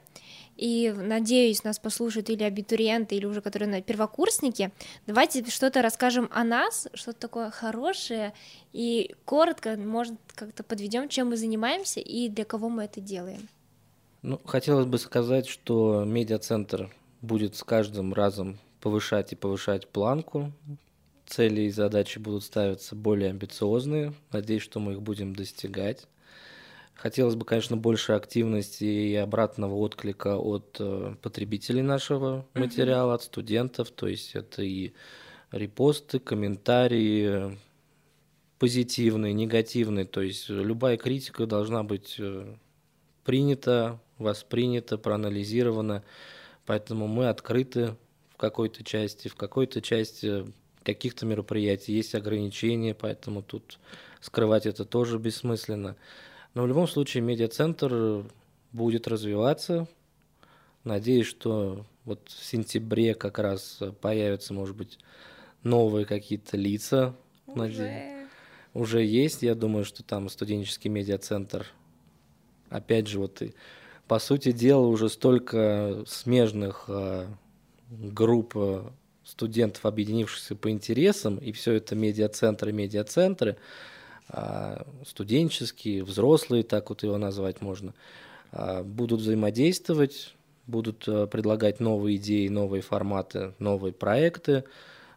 и, 0.55 0.93
надеюсь, 0.95 1.65
нас 1.65 1.77
послушают 1.77 2.29
или 2.29 2.43
абитуриенты, 2.43 3.15
или 3.15 3.25
уже 3.25 3.41
которые 3.41 3.67
на 3.67 3.81
первокурсники, 3.81 4.71
давайте 5.07 5.43
что-то 5.49 5.81
расскажем 5.81 6.29
о 6.31 6.45
нас, 6.45 6.87
что-то 6.93 7.19
такое 7.19 7.49
хорошее, 7.49 8.33
и 8.71 9.13
коротко, 9.25 9.75
может, 9.75 10.15
как-то 10.35 10.63
подведем, 10.63 11.09
чем 11.09 11.31
мы 11.31 11.35
занимаемся 11.35 11.99
и 11.99 12.29
для 12.29 12.45
кого 12.45 12.69
мы 12.69 12.83
это 12.85 13.01
делаем. 13.01 13.49
Ну, 14.21 14.39
хотелось 14.45 14.85
бы 14.85 14.99
сказать, 14.99 15.47
что 15.47 16.05
медиацентр 16.05 16.95
будет 17.21 17.57
с 17.57 17.63
каждым 17.63 18.13
разом 18.13 18.57
повышать 18.79 19.33
и 19.33 19.35
повышать 19.35 19.89
планку. 19.89 20.53
Цели 21.31 21.61
и 21.61 21.69
задачи 21.69 22.19
будут 22.19 22.43
ставиться 22.43 22.93
более 22.93 23.29
амбициозные. 23.29 24.13
Надеюсь, 24.33 24.63
что 24.63 24.81
мы 24.81 24.91
их 24.91 25.01
будем 25.01 25.33
достигать. 25.33 26.05
Хотелось 26.93 27.35
бы, 27.35 27.45
конечно, 27.45 27.77
больше 27.77 28.11
активности 28.11 28.83
и 28.83 29.15
обратного 29.15 29.75
отклика 29.75 30.37
от 30.37 30.75
э, 30.81 31.15
потребителей 31.21 31.83
нашего 31.83 32.45
материала, 32.53 33.13
от 33.13 33.23
студентов. 33.23 33.91
То 33.91 34.07
есть 34.07 34.35
это 34.35 34.61
и 34.61 34.91
репосты, 35.51 36.19
комментарии, 36.19 37.57
позитивные, 38.59 39.31
негативные. 39.31 40.03
То 40.03 40.19
есть 40.21 40.49
любая 40.49 40.97
критика 40.97 41.45
должна 41.45 41.83
быть 41.83 42.17
э, 42.19 42.57
принята, 43.23 44.01
воспринята, 44.17 44.97
проанализирована. 44.97 46.03
Поэтому 46.65 47.07
мы 47.07 47.29
открыты 47.29 47.95
в 48.31 48.35
какой-то 48.35 48.83
части, 48.83 49.29
в 49.29 49.35
какой-то 49.35 49.81
части 49.81 50.45
каких-то 50.83 51.25
мероприятий 51.25 51.93
есть 51.93 52.15
ограничения, 52.15 52.93
поэтому 52.93 53.41
тут 53.41 53.79
скрывать 54.19 54.65
это 54.65 54.85
тоже 54.85 55.17
бессмысленно. 55.17 55.95
Но 56.53 56.63
в 56.63 56.67
любом 56.67 56.87
случае 56.87 57.23
медиацентр 57.23 58.25
будет 58.71 59.07
развиваться. 59.07 59.87
Надеюсь, 60.83 61.27
что 61.27 61.85
вот 62.05 62.29
в 62.29 62.43
сентябре 62.45 63.13
как 63.13 63.39
раз 63.39 63.79
появятся, 64.01 64.53
может 64.53 64.75
быть, 64.75 64.97
новые 65.63 66.05
какие-то 66.05 66.57
лица. 66.57 67.15
Уже. 67.47 68.27
Уже 68.73 69.03
есть. 69.03 69.43
Я 69.43 69.55
думаю, 69.55 69.85
что 69.85 70.03
там 70.03 70.29
студенческий 70.29 70.89
медиацентр. 70.89 71.67
Опять 72.69 73.07
же, 73.07 73.19
вот 73.19 73.41
и 73.41 73.53
по 74.07 74.19
сути 74.19 74.51
дела 74.51 74.87
уже 74.87 75.09
столько 75.09 76.03
смежных 76.07 76.85
э, 76.87 77.27
групп 77.89 78.53
а, 78.55 78.91
студентов, 79.31 79.85
объединившихся 79.85 80.55
по 80.55 80.69
интересам, 80.69 81.37
и 81.37 81.53
все 81.53 81.73
это 81.73 81.95
медиацентры, 81.95 82.73
медиацентры, 82.73 83.55
а, 84.27 84.85
студенческие, 85.07 86.03
взрослые, 86.03 86.63
так 86.63 86.89
вот 86.89 87.03
его 87.03 87.17
назвать 87.17 87.61
можно, 87.61 87.93
а, 88.51 88.83
будут 88.83 89.21
взаимодействовать, 89.21 90.35
будут 90.67 91.05
а, 91.07 91.27
предлагать 91.27 91.79
новые 91.79 92.17
идеи, 92.17 92.49
новые 92.49 92.81
форматы, 92.81 93.53
новые 93.57 93.93
проекты, 93.93 94.65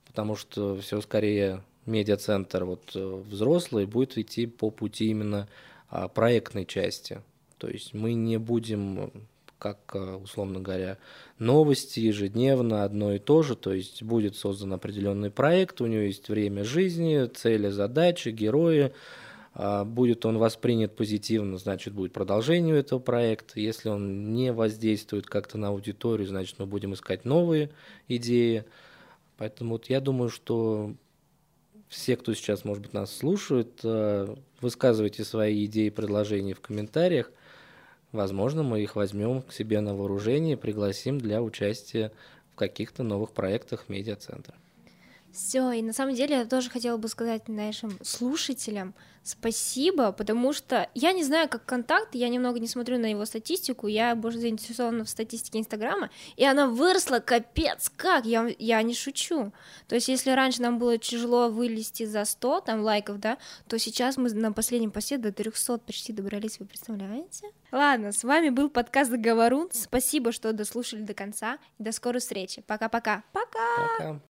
потому 0.07 0.37
что 0.37 0.77
все 0.77 1.01
скорее 1.01 1.65
медиацентр 1.85 2.65
вот 2.65 2.93
э, 2.95 3.23
взрослый 3.29 3.85
будет 3.85 4.17
идти 4.17 4.47
по 4.47 4.71
пути 4.71 5.11
именно 5.11 5.49
проектной 6.15 6.65
части. 6.65 7.21
То 7.59 7.69
есть 7.69 7.93
мы 7.93 8.15
не 8.15 8.39
будем 8.39 9.13
как, 9.59 9.79
э, 9.95 10.15
условно 10.17 10.61
говоря, 10.61 10.99
новости 11.39 12.01
ежедневно 12.01 12.85
одно 12.85 13.15
и 13.15 13.19
то 13.19 13.43
же, 13.43 13.57
то 13.57 13.73
есть 13.73 14.03
будет 14.03 14.37
создан 14.37 14.73
определенный 14.73 15.31
проект, 15.31 15.81
у 15.81 15.87
него 15.87 16.03
есть 16.03 16.29
время 16.29 16.65
жизни, 16.65 17.27
цели, 17.27 17.69
задачи, 17.69 18.29
герои, 18.29 18.93
а, 19.55 19.85
будет 19.85 20.27
он 20.27 20.39
воспринят 20.39 20.97
позитивно, 20.97 21.59
значит, 21.59 21.95
будет 21.95 22.13
продолжение 22.13 22.77
этого 22.77 22.99
проекта. 22.99 23.61
Если 23.61 23.89
он 23.89 24.33
не 24.35 24.53
воздействует 24.53 25.27
как-то 25.27 25.59
на 25.59 25.69
аудиторию, 25.69 26.27
значит, 26.27 26.59
мы 26.59 26.67
будем 26.67 26.95
искать 26.95 27.25
новые 27.25 27.71
идеи. 28.09 28.65
Поэтому 29.37 29.73
вот 29.73 29.87
я 29.87 30.01
думаю, 30.01 30.29
что 30.29 30.95
все, 31.89 32.17
кто 32.17 32.35
сейчас, 32.35 32.65
может 32.65 32.83
быть, 32.83 32.93
нас 32.93 33.17
слушает, 33.17 33.81
э, 33.85 34.35
высказывайте 34.61 35.25
свои 35.25 35.65
идеи 35.67 35.89
предложения 35.91 36.55
в 36.55 36.61
комментариях– 36.61 37.31
Возможно, 38.15 38.63
мы 38.63 38.81
их 38.81 38.95
возьмем 38.95 39.43
к 39.43 39.53
себе 39.53 39.81
на 39.81 39.93
вооружение 39.93 40.53
и 40.53 40.57
пригласим 40.57 41.19
для 41.19 41.43
участия 41.43 42.13
в 42.53 42.55
каких-то 42.55 43.03
новых 43.03 43.33
проектах 43.33 43.89
медиацентра. 43.89 44.55
Все, 45.35 45.73
и 45.73 45.83
на 45.83 45.93
самом 45.93 46.15
деле 46.15 46.37
я 46.37 46.45
тоже 46.47 46.71
хотела 46.71 46.97
бы 46.97 47.09
сказать 47.09 47.49
нашим 47.49 47.99
слушателям 48.03 48.95
спасибо, 49.25 50.13
потому 50.13 50.53
что 50.53 50.89
я 50.95 51.13
не 51.13 51.25
знаю, 51.25 51.49
как 51.49 51.65
контакт, 51.65 52.15
я 52.15 52.29
немного 52.29 52.61
не 52.61 52.69
смотрю 52.69 52.99
на 52.99 53.07
его 53.07 53.25
статистику, 53.25 53.87
я 53.87 54.15
больше 54.15 54.39
заинтересована 54.39 55.05
в 55.05 55.09
статистике 55.09 55.59
Инстаграма, 55.59 56.11
и 56.37 56.45
она 56.45 56.69
выросла 56.69 57.19
капец 57.19 57.91
как, 57.97 58.27
я, 58.27 58.49
я 58.59 58.83
не 58.83 58.95
шучу. 58.95 59.53
То 59.89 59.95
есть 59.95 60.09
если 60.09 60.31
раньше 60.31 60.63
нам 60.63 60.79
было 60.79 60.99
тяжело 60.99 61.49
вылезти 61.49 62.05
за 62.05 62.25
100 62.25 62.61
там 62.61 62.83
лайков, 62.83 63.19
да, 63.19 63.39
то 63.67 63.79
сейчас 63.79 64.17
мы 64.17 64.31
на 64.31 64.53
последнем 64.53 64.91
посте 64.91 65.17
до 65.17 65.33
300 65.33 65.79
почти 65.79 66.13
добрались, 66.13 66.61
вы 66.61 66.67
представляете? 66.67 67.51
Ладно, 67.73 68.13
с 68.13 68.23
вами 68.23 68.51
был 68.51 68.69
подкаст 68.69 69.11
Говорун, 69.11 69.69
спасибо, 69.73 70.33
что 70.33 70.53
дослушали 70.53 71.01
до 71.01 71.15
конца, 71.15 71.59
и 71.79 71.83
до 71.83 71.93
скорой 71.93 72.21
встречи. 72.21 72.63
Пока-пока. 72.67 73.25
Пока! 73.33 73.89
Пока! 73.99 74.21